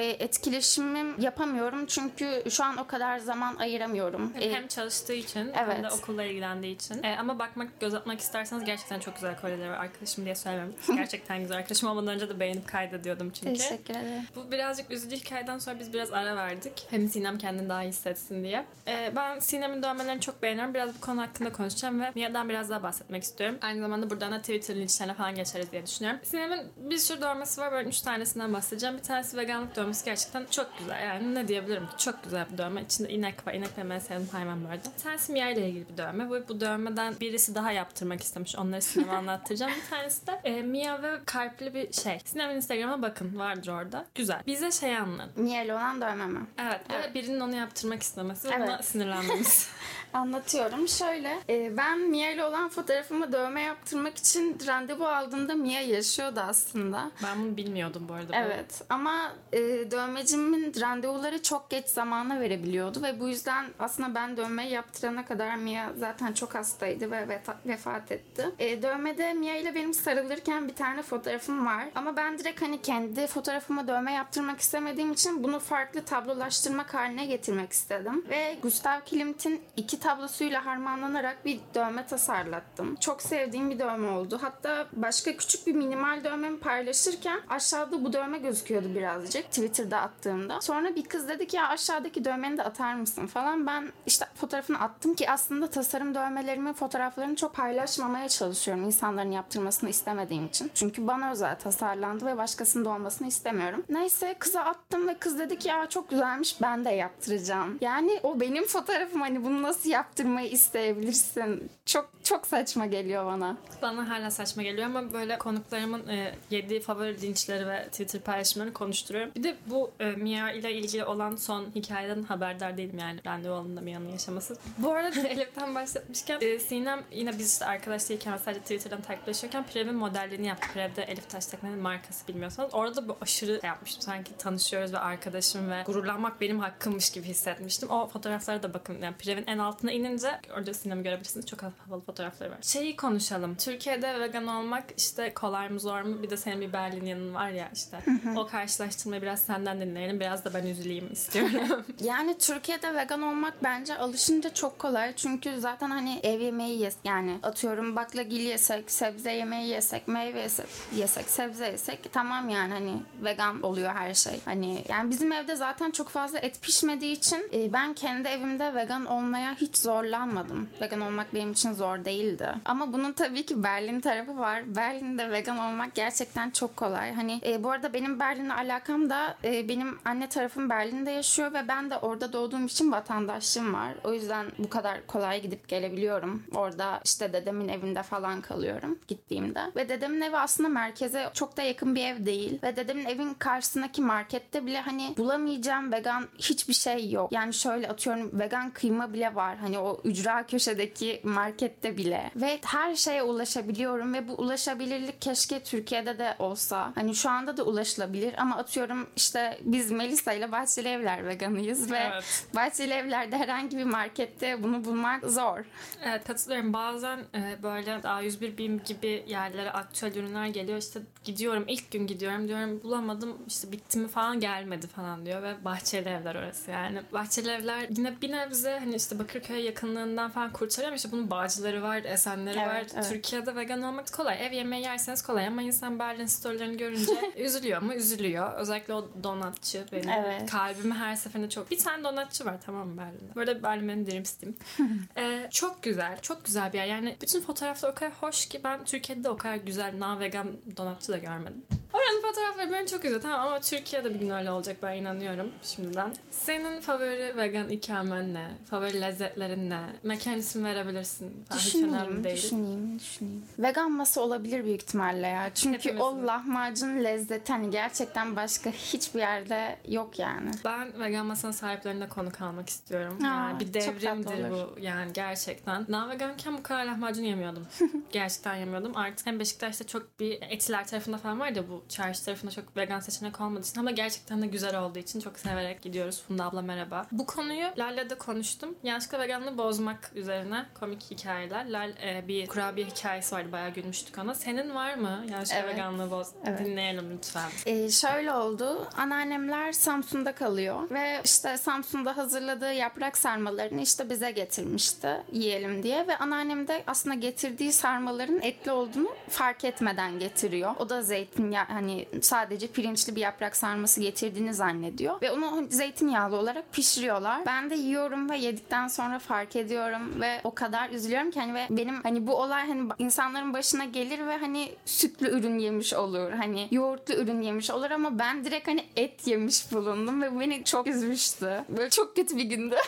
[0.52, 4.32] etkileşimim yapamıyorum çünkü şu an o kadar zaman ayıramıyorum.
[4.40, 5.92] E, Hem çalıştığı için hem de Evet.
[5.92, 7.02] okulla ilgilendiği için.
[7.02, 9.76] E, ama bakmak, göz atmak isterseniz gerçekten çok güzel kolyeleri var.
[9.78, 10.72] Arkadaşım diye söylemem.
[10.96, 11.56] Gerçekten güzel.
[11.56, 13.58] Arkadaşım olmadan önce de beğenip kaydediyordum çünkü.
[13.58, 14.22] teşekkür ederim.
[14.36, 16.86] Bu birazcık üzücü hikayeden sonra biz biraz ara verdik.
[16.90, 18.64] Hem Sinem kendini daha iyi hissetsin diye.
[18.88, 20.74] Ee, ben Sinem'in dövmelerini çok beğeniyorum.
[20.74, 23.58] Biraz bu konu hakkında konuşacağım ve Mia'dan biraz daha bahsetmek istiyorum.
[23.62, 26.20] Aynı zamanda buradan da Twitter linçlerine falan geçeriz diye düşünüyorum.
[26.24, 27.72] Sinem'in bir sürü dövmesi var.
[27.72, 28.96] Böyle üç tanesinden bahsedeceğim.
[28.98, 31.02] Bir tanesi veganlık dövmesi gerçekten çok güzel.
[31.02, 32.04] Yani ne diyebilirim ki?
[32.04, 32.82] Çok güzel bir dövme.
[32.82, 33.54] İçinde inek var.
[33.54, 34.82] İnek benim en sevdiğim hayvan bu arada.
[34.96, 36.30] Bir tanesi Mia ile ilgili bir dövme.
[36.30, 38.56] Bu, bu dövmeden birisi daha yaptırmak istemiş.
[38.56, 39.72] Onları Sinem'e anlattıracağım.
[39.84, 42.18] Bir tanesi de e, Mia ve kalpli bir şey.
[42.24, 43.38] Sinem'in Instagram'a bakın.
[43.38, 44.06] Vardır orada.
[44.14, 44.42] Güzel.
[44.46, 45.36] Bize şey anlat.
[45.36, 46.40] Miel olan dövme mi?
[46.58, 48.68] Evet, ve birinin onu yaptırmak istemesi ve Evet.
[48.68, 49.68] buna sinirlenmemiz.
[50.12, 50.88] Anlatıyorum.
[50.88, 57.10] Şöyle, e, ben Mia ile olan fotoğrafımı dövme yaptırmak için randevu aldığımda Mia yaşıyordu aslında.
[57.24, 58.36] ben bunu bilmiyordum bu arada.
[58.36, 59.58] Evet ama e,
[59.90, 65.92] dövmecimin randevuları çok geç zamana verebiliyordu ve bu yüzden aslında ben dövmeyi yaptırana kadar Mia
[65.98, 68.50] zaten çok hastaydı ve vefat etti.
[68.58, 73.26] E, dövmede Mia ile benim sarılırken bir tane fotoğrafım var ama ben direkt hani kendi
[73.26, 79.97] fotoğrafıma dövme yaptırmak istemediğim için bunu farklı tablolaştırmak haline getirmek istedim ve Gustav Klimt'in iki
[80.00, 82.96] tablosuyla harmanlanarak bir dövme tasarlattım.
[82.96, 84.38] Çok sevdiğim bir dövme oldu.
[84.42, 90.60] Hatta başka küçük bir minimal dövmemi paylaşırken aşağıda bu dövme gözüküyordu birazcık Twitter'da attığımda.
[90.60, 93.66] Sonra bir kız dedi ki ya aşağıdaki dövmeni de atar mısın falan.
[93.66, 100.46] Ben işte fotoğrafını attım ki aslında tasarım dövmelerimin fotoğraflarını çok paylaşmamaya çalışıyorum insanların yaptırmasını istemediğim
[100.46, 100.70] için.
[100.74, 103.84] Çünkü bana özel tasarlandı ve başkasının da olmasını istemiyorum.
[103.88, 107.78] Neyse kıza attım ve kız dedi ki ya çok güzelmiş ben de yaptıracağım.
[107.80, 111.70] Yani o benim fotoğrafım hani bunu nasıl yaptırmayı isteyebilirsin?
[111.86, 113.56] Çok çok saçma geliyor bana.
[113.82, 119.32] Bana hala saçma geliyor ama böyle konuklarımın e, yediği favori linçleri ve Twitter paylaşımlarını konuşturuyorum.
[119.36, 123.80] Bir de bu e, Mia ile ilgili olan son hikayeden haberdar değilim yani randevu alanında
[123.80, 124.56] Mia'nın yaşaması.
[124.78, 129.94] Bu arada Elif'ten bahsetmişken e, Sinem yine biz işte arkadaş değilken sadece Twitter'dan takipleşiyorken Prev'in
[129.94, 130.68] modelliğini yaptı.
[130.74, 132.74] Prev'de Elif Taştekmen'in markası bilmiyorsanız.
[132.74, 134.02] Orada bu aşırı şey yapmıştım.
[134.02, 137.90] Sanki tanışıyoruz ve arkadaşım ve gururlanmak benim hakkımmış gibi hissetmiştim.
[137.90, 138.98] O fotoğraflara da bakın.
[139.02, 141.46] Yani Prev'in en altına inince orada Sinem'i görebilirsiniz.
[141.46, 142.58] Çok havalı fotoğrafları var.
[142.62, 143.54] Şeyi konuşalım.
[143.54, 146.22] Türkiye'de vegan olmak işte kolay mı zor mu?
[146.22, 147.98] Bir de senin bir Berlin yanın var ya işte.
[148.36, 150.20] o karşılaştırmayı biraz senden dinleyelim.
[150.20, 151.84] Biraz da ben üzüleyim istiyorum.
[152.00, 155.16] Yani Türkiye'de vegan olmak bence alışınca çok kolay.
[155.16, 160.66] Çünkü zaten hani ev yemeği yes yani atıyorum baklagil yesek, sebze yemeği yesek, meyve yesek,
[160.96, 162.92] yesek, sebze yesek tamam yani hani
[163.24, 164.40] vegan oluyor her şey.
[164.44, 169.06] Hani yani bizim evde zaten çok fazla et pişmediği için e, ben kendi evimde vegan
[169.06, 170.68] olmaya hiç zorlanmadım.
[170.80, 172.48] Vegan olmak benim için zor değildi.
[172.64, 174.76] Ama bunun tabii ki Berlin tarafı var.
[174.76, 177.12] Berlin'de vegan olmak gerçekten çok kolay.
[177.12, 181.68] Hani e, bu arada benim Berlin'le alakam da e, benim anne tarafım Berlin'de yaşıyor ve
[181.68, 183.94] ben de orada doğduğum için vatandaşlığım var.
[184.04, 186.42] O yüzden bu kadar kolay gidip gelebiliyorum.
[186.54, 189.60] Orada işte dedemin evinde falan kalıyorum gittiğimde.
[189.76, 192.58] Ve dedemin evi aslında merkeze çok da yakın bir ev değil.
[192.62, 197.32] Ve dedemin evin karşısındaki markette bile hani bulamayacağım vegan hiçbir şey yok.
[197.32, 199.56] Yani şöyle atıyorum vegan kıyma bile var.
[199.56, 202.30] Hani o ücra köşedeki markette bile.
[202.36, 206.92] Ve her şeye ulaşabiliyorum ve bu ulaşabilirlik keşke Türkiye'de de olsa.
[206.94, 211.98] Hani şu anda da ulaşılabilir ama atıyorum işte biz Melisa ile Bahçeli Evler veganıyız ve
[212.12, 212.46] Evet.
[212.54, 215.58] Bahçeli Evler'de herhangi bir markette bunu bulmak zor.
[216.04, 216.72] Evet katılıyorum.
[216.72, 220.78] Bazen e, böyle A101 BİM gibi yerlere aktüel ürünler geliyor.
[220.78, 225.64] İşte gidiyorum ilk gün gidiyorum diyorum bulamadım işte bitti mi falan gelmedi falan diyor ve
[225.64, 227.02] bahçeli evler orası yani.
[227.12, 231.77] Bahçeli evler yine bir nebze hani işte Bakırköy yakınlığından falan kurtarıyor ama işte bunun bağcıları
[231.82, 232.84] var, esenleri Evet, var.
[232.94, 233.08] evet.
[233.10, 234.46] Türkiye'de vegan olmak kolay.
[234.46, 237.94] Ev yemeği yerseniz kolay ama insan Berlin storylerini görünce üzülüyor mu?
[237.94, 238.52] Üzülüyor.
[238.54, 240.50] Özellikle o donatçı benim Evet.
[240.50, 241.70] kalbimi her seferinde çok...
[241.70, 243.34] Bir tane donatçı var tamam mı Berlin'de?
[243.36, 244.56] Böyle Berlin benim dream city'm.
[245.16, 246.18] Ee, çok güzel.
[246.20, 246.86] Çok güzel bir yer.
[246.86, 251.12] Yani bütün fotoğraflar o kadar hoş ki ben Türkiye'de o kadar güzel na vegan donatçı
[251.12, 251.64] da görmedim.
[251.92, 253.20] Oranın fotoğrafları beni çok üzüyor.
[253.22, 256.14] Tamam ama Türkiye'de bir gün öyle olacak ben inanıyorum şimdiden.
[256.30, 258.48] Senin favori vegan ikamen ne?
[258.70, 259.80] Favori lezzetlerin ne?
[260.02, 261.44] Mekan isim verebilirsin.
[261.50, 262.36] Ben önemli Düşüneyim, değil.
[262.36, 263.42] düşüneyim, düşüneyim.
[263.58, 265.50] Vegan masa olabilir büyük ihtimalle ya.
[265.54, 266.00] Çünkü Hepimizin.
[266.00, 270.50] o lahmacun lezzeti hani gerçekten başka hiçbir yerde yok yani.
[270.64, 273.18] Ben vegan masanın sahiplerine konuk almak istiyorum.
[273.24, 275.86] Aa, yani bir devrimdir bu yani gerçekten.
[275.88, 277.66] Ben veganken bu kadar lahmacun yemiyordum.
[278.12, 278.96] gerçekten yemiyordum.
[278.96, 283.00] Artık hem Beşiktaş'ta çok bir etiler tarafında falan var da bu çarşı tarafında çok vegan
[283.00, 286.22] seçenek olmadığı için ama gerçekten de güzel olduğu için çok severek gidiyoruz.
[286.28, 287.06] Funda abla merhaba.
[287.12, 288.74] Bu konuyu Lal'le de konuştum.
[288.82, 291.57] Yanlışlıkla veganlığı bozmak üzerine komik hikayeler.
[291.68, 294.34] Lal e, bir kurabiye hikayesi vardı bayağı gülmüştük ona.
[294.34, 295.24] Senin var mı?
[295.30, 295.74] Yanlışlıkla Evet.
[295.74, 296.28] veganlığı boz.
[296.46, 296.58] Evet.
[296.58, 297.50] Dinleyelim lütfen.
[297.66, 298.88] Ee, şöyle oldu.
[298.96, 306.16] Anneannemler Samsun'da kalıyor ve işte Samsun'da hazırladığı yaprak sarmalarını işte bize getirmişti yiyelim diye ve
[306.16, 310.74] anneannem de aslında getirdiği sarmaların etli olduğunu fark etmeden getiriyor.
[310.78, 316.72] O da zeytinyağı hani sadece pirinçli bir yaprak sarması getirdiğini zannediyor ve onu zeytinyağlı olarak
[316.72, 317.46] pişiriyorlar.
[317.46, 321.66] Ben de yiyorum ve yedikten sonra fark ediyorum ve o kadar üzülüyorum ki hani ve
[321.70, 326.32] benim hani bu olay hani insanların başına gelir ve hani sütlü ürün yemiş olur.
[326.32, 330.86] Hani yoğurtlu ürün yemiş olur ama ben direkt hani et yemiş bulundum ve beni çok
[330.86, 331.64] üzmüştü.
[331.68, 332.76] Böyle çok kötü bir gündü.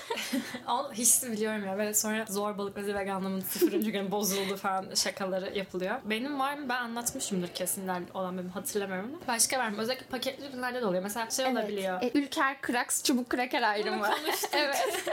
[0.68, 1.78] O hissi biliyorum ya.
[1.78, 5.96] Böyle sonra zorbalıkla veganlığımın sıfırıncı gün bozuldu falan şakaları yapılıyor.
[6.04, 6.68] Benim var mı?
[6.68, 9.10] Ben anlatmışımdır kesinler olan benim hatırlamıyorum.
[9.28, 9.76] Başka var mı?
[9.78, 11.02] Özellikle paketli ürünlerde de oluyor.
[11.02, 12.02] Mesela şey olabiliyor.
[12.02, 14.06] E, Ülker Kraks çubuk kraker ayrımı.
[14.52, 15.04] evet.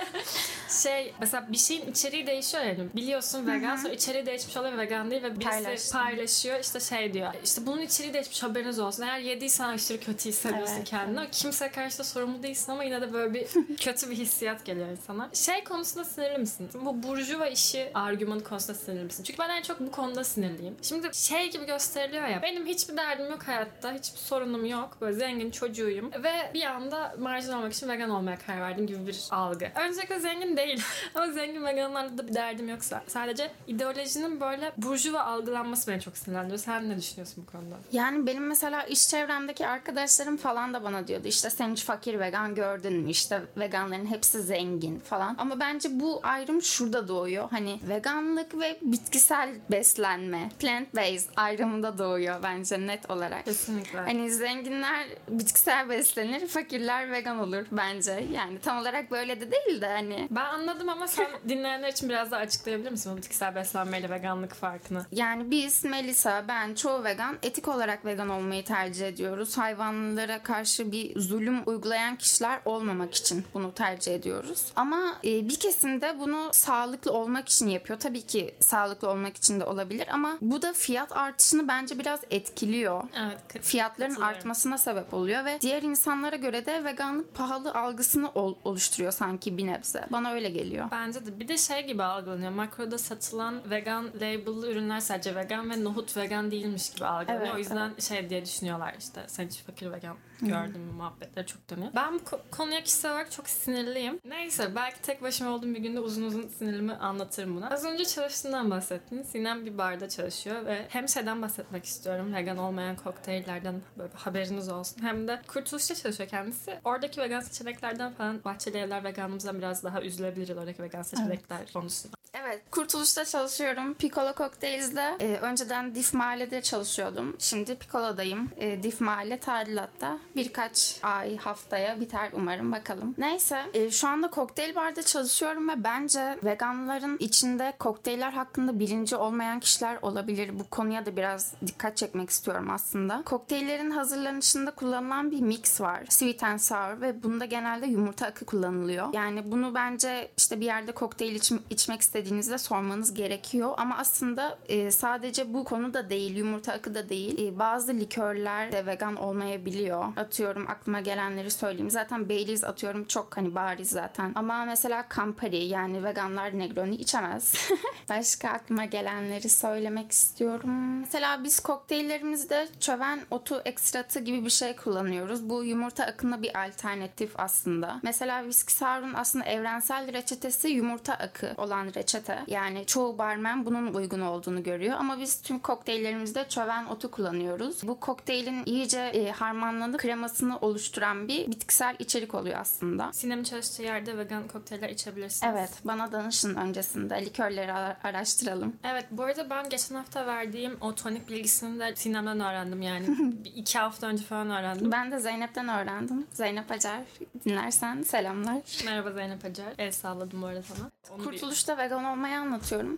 [0.83, 2.79] Şey mesela bir şeyin içeriği değişiyor yani.
[2.95, 5.99] Biliyorsun vegan sonra içeriği değişmiş oluyor ve vegan değil ve birisi Paylaştım.
[6.01, 7.33] paylaşıyor işte şey diyor.
[7.43, 9.03] İşte bunun içeriği değişmiş haberiniz olsun.
[9.03, 10.89] Eğer yediysen aşırı kötü hissediyorsun Evet.
[10.89, 11.27] kendini.
[11.31, 13.47] Kimse karşı da sorumlu değilsin ama yine de böyle bir
[13.79, 15.29] kötü bir hissiyat geliyor insana.
[15.33, 16.69] Şey konusunda sinirli misin?
[16.73, 19.23] Bu burjuva işi argümanı konusunda sinirli misin?
[19.23, 20.75] Çünkü ben en çok bu konuda sinirliyim.
[20.81, 22.41] Şimdi şey gibi gösteriliyor ya.
[22.41, 23.93] Benim hiçbir derdim yok hayatta.
[23.93, 24.97] Hiçbir sorunum yok.
[25.01, 26.11] Böyle zengin çocuğuyum.
[26.23, 29.67] Ve bir anda marjin olmak için vegan olmaya karar verdim gibi bir algı.
[29.75, 30.83] Öncelikle zengin değil.
[31.15, 33.03] Ama zengin veganlarla da bir derdim yoksa.
[33.27, 36.59] Sadece ideolojinin böyle burjuva algılanması beni çok sinirlendiriyor.
[36.59, 37.75] Sen ne düşünüyorsun bu konuda?
[37.91, 42.55] Yani benim mesela iş çevremdeki arkadaşlarım falan da bana diyordu işte sen hiç fakir vegan
[42.55, 45.35] gördün mü işte veganların hepsi zengin falan.
[45.37, 47.49] Ama bence bu ayrım şurada doğuyor.
[47.51, 53.45] Hani veganlık ve bitkisel beslenme plant based ayrımında doğuyor bence net olarak.
[53.45, 53.99] Kesinlikle.
[53.99, 58.25] Hani zenginler bitkisel beslenir, fakirler vegan olur bence.
[58.33, 62.31] Yani tam olarak böyle de değil de hani Ben anladım ama sen dinleyenler için biraz
[62.31, 65.05] daha açıklayabilir misin bu bitkisel beslenmeyle veganlık farkını?
[65.11, 69.57] Yani biz Melisa, ben, çoğu vegan etik olarak vegan olmayı tercih ediyoruz.
[69.57, 74.65] Hayvanlara karşı bir zulüm uygulayan kişiler olmamak için bunu tercih ediyoruz.
[74.75, 77.99] Ama e, bir kesim de bunu sağlıklı olmak için yapıyor.
[77.99, 83.03] Tabii ki sağlıklı olmak için de olabilir ama bu da fiyat artışını bence biraz etkiliyor.
[83.17, 83.63] Evet.
[83.65, 89.57] Fiyatların artmasına sebep oluyor ve diğer insanlara göre de veganlık pahalı algısını ol- oluşturuyor sanki
[89.57, 90.05] bir nebze.
[90.11, 90.87] Bana öyle geliyor.
[90.91, 92.51] Bence de bir de şey gibi algılanıyor.
[92.51, 97.41] Makroda satılan vegan label'lı ürünler sadece vegan ve nohut vegan değilmiş gibi algılanıyor.
[97.45, 101.69] Evet, o yüzden şey diye düşünüyorlar işte sen hiç fakir vegan gördün mü muhabbetleri çok
[101.69, 101.91] dönüyor.
[101.95, 104.19] Ben bu ko- konuya kişisel olarak çok sinirliyim.
[104.25, 107.69] Neyse belki tek başıma olduğum bir günde uzun uzun sinirimi anlatırım buna.
[107.69, 109.23] Az önce çalıştığından bahsettin.
[109.23, 112.33] Sinem bir barda çalışıyor ve hem şeyden bahsetmek istiyorum.
[112.33, 115.01] Vegan olmayan kokteyllerden böyle haberiniz olsun.
[115.01, 116.79] Hem de Kurtuluş'ta çalışıyor kendisi.
[116.83, 122.17] Oradaki vegan seçeneklerden falan Bahçeli Evler veganımızdan biraz daha üzülebiliriz oradaki vegan seçenekler konusunda.
[122.33, 123.93] Evet, Kurtuluş'ta çalışıyorum.
[123.93, 125.17] Piccolo Cocktails'de.
[125.19, 127.35] Ee, önceden Dif Mahalle'de çalışıyordum.
[127.39, 128.49] Şimdi Piccolo'dayım.
[128.57, 130.19] Ee, Dif Mahalle tadilatta.
[130.35, 133.15] Birkaç ay, haftaya biter umarım bakalım.
[133.17, 139.59] Neyse, e, şu anda kokteyl barda çalışıyorum ve bence veganların içinde kokteyller hakkında bilinci olmayan
[139.59, 140.59] kişiler olabilir.
[140.59, 143.21] Bu konuya da biraz dikkat çekmek istiyorum aslında.
[143.25, 146.03] Kokteyllerin hazırlanışında kullanılan bir mix var.
[146.09, 149.13] Sweet and sour ve bunda genelde yumurta akı kullanılıyor.
[149.13, 153.73] Yani bunu bence işte bir yerde kokteyl iç- içmek istediğinizde sormanız gerekiyor.
[153.77, 157.47] Ama aslında e, sadece bu konu da değil, yumurta akı da değil.
[157.47, 160.05] E, bazı likörler de vegan olmayabiliyor.
[160.17, 161.89] Atıyorum aklıma gelenleri söyleyeyim.
[161.89, 164.31] Zaten Baileys atıyorum çok hani bariz zaten.
[164.35, 167.53] Ama mesela Campari yani veganlar Negroni içemez.
[168.09, 170.99] Başka aklıma gelenleri söylemek istiyorum.
[170.99, 175.49] Mesela biz kokteyllerimizde çöven otu ekstratı gibi bir şey kullanıyoruz.
[175.49, 177.99] Bu yumurta akına bir alternatif aslında.
[178.03, 182.43] Mesela Whisky Sour'un aslında evrensel reçetesi yumurta akı olan reçete reçete.
[182.67, 187.87] Yani çoğu barmen bunun uygun olduğunu görüyor ama biz tüm kokteyllerimizde çöven otu kullanıyoruz.
[187.87, 193.13] Bu kokteylin iyice e, harmanlanıp kremasını oluşturan bir bitkisel içerik oluyor aslında.
[193.13, 195.53] Sinem'in çalıştığı yerde vegan kokteyller içebilirsiniz.
[195.53, 197.25] Evet, bana danışın öncesinde.
[197.25, 198.75] Likörleri ara- araştıralım.
[198.83, 203.07] Evet bu arada ben geçen hafta verdiğim o tonik bilgisini de Sinem'den öğrendim yani.
[203.43, 204.91] Bir iki hafta önce falan öğrendim.
[204.91, 206.27] Ben de Zeynep'ten öğrendim.
[206.31, 206.99] Zeynep Acar
[207.45, 208.57] dinlersen selamlar.
[208.85, 209.65] Merhaba Zeynep Acar.
[209.77, 210.91] El salladım bu arada sana.
[211.11, 212.97] Onu bir- Kurtuluşta vegan olmayı anlatıyorum.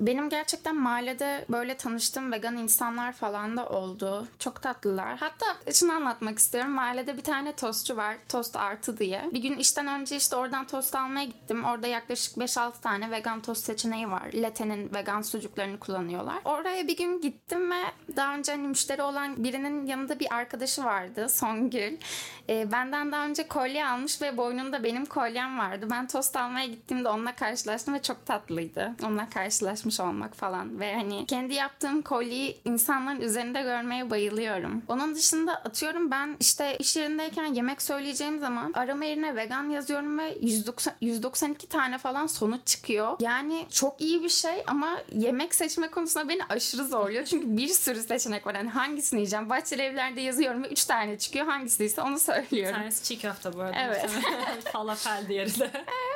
[0.00, 4.26] Benim gerçekten mahallede böyle tanıştığım vegan insanlar falan da oldu.
[4.38, 5.16] Çok tatlılar.
[5.18, 6.70] Hatta şunu anlatmak istiyorum.
[6.70, 8.16] Mahallede bir tane tostçu var.
[8.28, 9.30] Tost Artı diye.
[9.32, 11.64] Bir gün işten önce işte oradan tost almaya gittim.
[11.64, 14.30] Orada yaklaşık 5-6 tane vegan tost seçeneği var.
[14.34, 16.38] Late'nin vegan sucuklarını kullanıyorlar.
[16.44, 17.82] Oraya bir gün gittim ve
[18.16, 21.28] daha önce hani müşteri olan birinin yanında bir arkadaşı vardı.
[21.28, 21.96] Songül.
[22.48, 25.86] Ee, benden daha önce kolye almış ve boynunda benim kolyem vardı.
[25.90, 28.92] Ben tost almaya gittiğimde onunla karşılaştım ve çok tatlıydı.
[29.02, 29.30] Onunla
[29.84, 30.80] karşılaşmış olmak falan.
[30.80, 34.82] Ve hani kendi yaptığım kolyeyi insanların üzerinde görmeye bayılıyorum.
[34.88, 40.38] Onun dışında atıyorum ben işte iş yerindeyken yemek söyleyeceğim zaman arama yerine vegan yazıyorum ve
[40.40, 43.16] 190, 192 tane falan sonuç çıkıyor.
[43.20, 47.24] Yani çok iyi bir şey ama yemek seçme konusunda beni aşırı zorluyor.
[47.24, 48.56] Çünkü bir sürü seçenek var.
[48.56, 49.50] Hani hangisini yiyeceğim?
[49.50, 51.46] Bahçeli evlerde yazıyorum ve 3 tane çıkıyor.
[51.46, 52.74] Hangisiyse onu Bir söylüyorum.
[52.78, 53.76] tanesi çiğ köfte bu arada.
[53.78, 54.10] Evet.
[54.72, 55.70] Falafel diğeri de.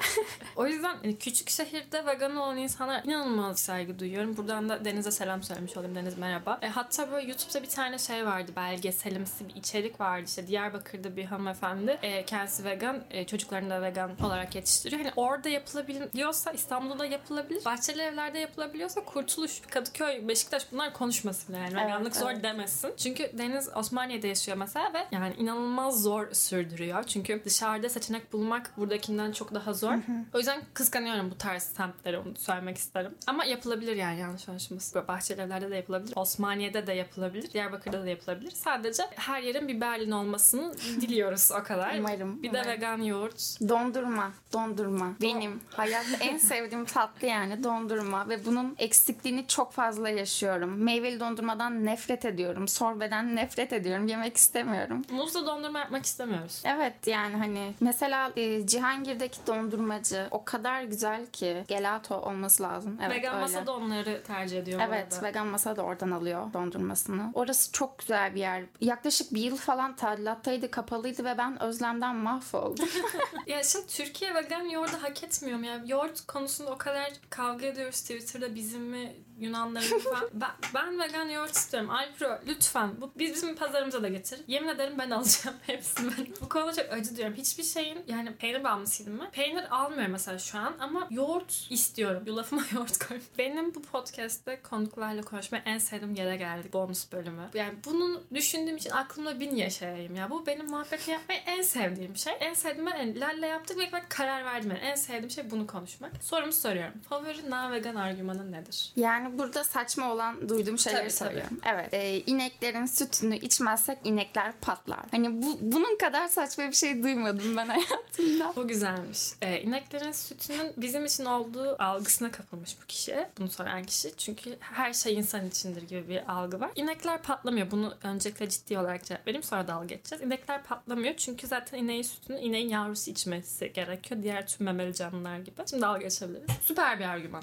[0.57, 4.37] o yüzden hani küçük şehirde vegan olan insanlar inanılmaz saygı duyuyorum.
[4.37, 5.95] Buradan da Deniz'e selam söylemiş olayım.
[5.95, 6.59] Deniz merhaba.
[6.63, 8.53] E, hatta böyle YouTube'da bir tane şey vardı.
[8.57, 10.25] Belgeselimsi bir içerik vardı.
[10.27, 11.99] İşte Diyarbakır'da bir hanımefendi.
[12.03, 13.01] E, kendisi vegan.
[13.11, 15.03] E, çocuklarını da vegan olarak yetiştiriyor.
[15.03, 17.65] Hani orada yapılabiliyorsa İstanbul'da yapılabilir.
[17.65, 21.77] Bahçeli evlerde yapılabiliyorsa Kurtuluş, Kadıköy, Beşiktaş bunlar konuşmasın yani.
[21.77, 22.45] Veganlık zor evet.
[22.45, 22.93] demesin.
[22.97, 27.05] Çünkü Deniz Osmaniye'de yaşıyor mesela ve yani inanılmaz zor sürdürüyor.
[27.05, 29.95] Çünkü dışarıda seçenek bulmak buradakinden çok daha zor.
[30.35, 33.15] O yüzden kıskanıyorum bu tarz semtleri onu söylemek isterim.
[33.27, 34.95] Ama yapılabilir yani yanlış anlaşılmasın.
[34.95, 36.13] Böyle Bahçelievler'de de yapılabilir.
[36.17, 37.53] Osmaniye'de de yapılabilir.
[37.53, 38.51] Diyarbakır'da da yapılabilir.
[38.51, 41.99] Sadece her yerin bir Berlin olmasını diliyoruz o kadar.
[41.99, 42.71] Umarım, Bir de umarım.
[42.71, 43.57] vegan yoğurt.
[43.69, 45.13] Dondurma, dondurma.
[45.23, 50.83] Benim hayatta en sevdiğim tatlı yani dondurma ve bunun eksikliğini çok fazla yaşıyorum.
[50.85, 52.69] Meyveli dondurmadan nefret ediyorum.
[52.69, 54.07] Sorbeden nefret ediyorum.
[54.07, 55.05] Yemek istemiyorum.
[55.11, 56.63] Muzla dondurma yapmak istemiyoruz.
[56.67, 62.99] Evet yani hani mesela e, Cihangir'deki dondurmacı o kadar güzel ki gelato olması lazım.
[63.03, 63.53] Evet vegan öyle.
[63.53, 67.31] masa da onları tercih ediyor Evet vegan masa da oradan alıyor dondurmasını.
[67.35, 68.65] Orası çok güzel bir yer.
[68.81, 72.89] Yaklaşık bir yıl falan tadilattaydı kapalıydı ve ben özlemden mahvoldum.
[73.47, 75.83] Ya şimdi Türkiye vegan yoğurdu hak etmiyor mu ya?
[75.87, 80.29] Yoğurt konusunda o kadar kavga ediyoruz Twitter'da bizim mi Yunanların mı falan.
[80.33, 81.91] ben, ben vegan yoğurt istiyorum.
[81.91, 84.41] Alpro lütfen bu biz- bizim pazarımıza da getir.
[84.47, 86.11] Yemin ederim ben alacağım hepsini.
[86.19, 87.35] Ben bu konuda çok acı diyorum.
[87.35, 89.31] Hiçbir şeyin yani peynir bağımlısıydım ben.
[89.31, 92.23] Peynir almıyorum mesela şu an ama yoğurt istiyorum.
[92.27, 93.21] Yulafıma yoğurt koy.
[93.39, 96.73] Benim bu podcast'te konuklarla konuşmaya en sevdiğim yere geldik.
[96.73, 97.43] Bonus bölümü.
[97.55, 100.31] Yani bunu düşündüğüm için aklımda bin yaşayayım ya.
[100.31, 102.33] Bu benim muhabbeti yapmayı en sevdiğim şey.
[102.41, 104.71] En sevdiğim ben yani Lale yaptık ve ben karar verdim.
[104.71, 106.13] Yani en sevdiğim şey bunu konuşmak.
[106.23, 106.95] Sorumu soruyorum.
[107.09, 108.93] Favori na vegan argümanın nedir?
[108.97, 111.29] Yani burada saçma olan duyduğum şeyleri Tabii, tabii.
[111.29, 111.61] söylüyorum.
[111.67, 111.95] Evet.
[111.95, 115.01] e, ineklerin sütünü içmezsek inekler patlar.
[115.11, 118.53] Hani bu bunun kadar saçma bir şey duymadım ben hayatımda.
[118.57, 119.19] Bu güzelmiş.
[119.43, 123.27] Ee, ineklerin sütünün bizim için olduğu algısına kapılmış bu kişi.
[123.39, 124.17] Bunu soran kişi.
[124.17, 126.71] Çünkü her şey insan içindir gibi bir algı var.
[126.75, 127.71] İnekler patlamıyor.
[127.71, 129.43] Bunu öncelikle ciddi olarak cevap vereyim.
[129.43, 130.25] Sonra dalga geçeceğiz.
[130.25, 131.17] İnekler patlamıyor.
[131.17, 134.23] Çünkü zaten ineğin sütünü ineğin yavrusu içmesi gerekiyor.
[134.23, 135.63] Diğer tüm memeli canlılar gibi.
[135.71, 136.51] Şimdi dalga geçebiliriz.
[136.63, 137.43] Süper bir argüman.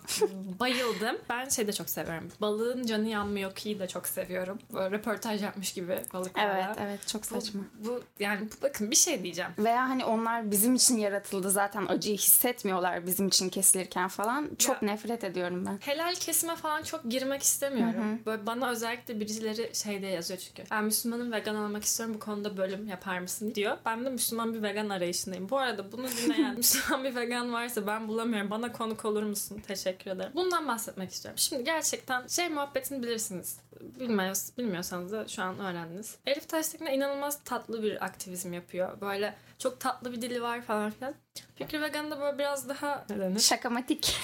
[0.59, 1.17] Bayıldım.
[1.29, 2.27] Ben şey de çok seviyorum.
[2.41, 4.59] Balığın canı yanmıyor ki de çok seviyorum.
[4.73, 6.65] Böyle röportaj yapmış gibi balıklarla.
[6.67, 7.61] Evet evet çok saçma.
[7.85, 9.51] bu yani bu- bakın bir şey diyeceğim.
[9.59, 14.49] Veya hani onlar bizim için yaratıldı zaten acıyı hissetmiyorlar bizim için kesilirken falan.
[14.57, 15.77] Çok nefret ediyorum ben.
[15.81, 18.19] Helal kesime falan çok girmek istemiyorum.
[18.25, 20.63] Böyle bana özellikle birileri şey diye yazıyor çünkü.
[20.71, 23.77] Ben Müslümanım vegan olmak istiyorum bu konuda bölüm yapar mısın diyor.
[23.85, 25.49] Ben de Müslüman bir vegan arayışındayım.
[25.49, 28.49] Bu arada bunu dinleyen Müslüman bir vegan varsa ben bulamıyorum.
[28.51, 29.61] Bana konuk olur musun?
[29.67, 30.31] Teşekkür ederim.
[30.35, 31.37] Bundan bahsetmek istiyorum.
[31.37, 33.59] Şimdi gerçekten şey muhabbetini bilirsiniz.
[33.81, 36.17] Bilmiyoruz, bilmiyorsanız da şu an öğrendiniz.
[36.25, 39.01] Elif Taştekin inanılmaz tatlı bir aktivizm yapıyor.
[39.01, 41.15] Böyle çok tatlı bir dili var falan filan.
[41.55, 43.39] Fikri Vegan da böyle biraz daha ne denir?
[43.39, 44.17] Şakamatik.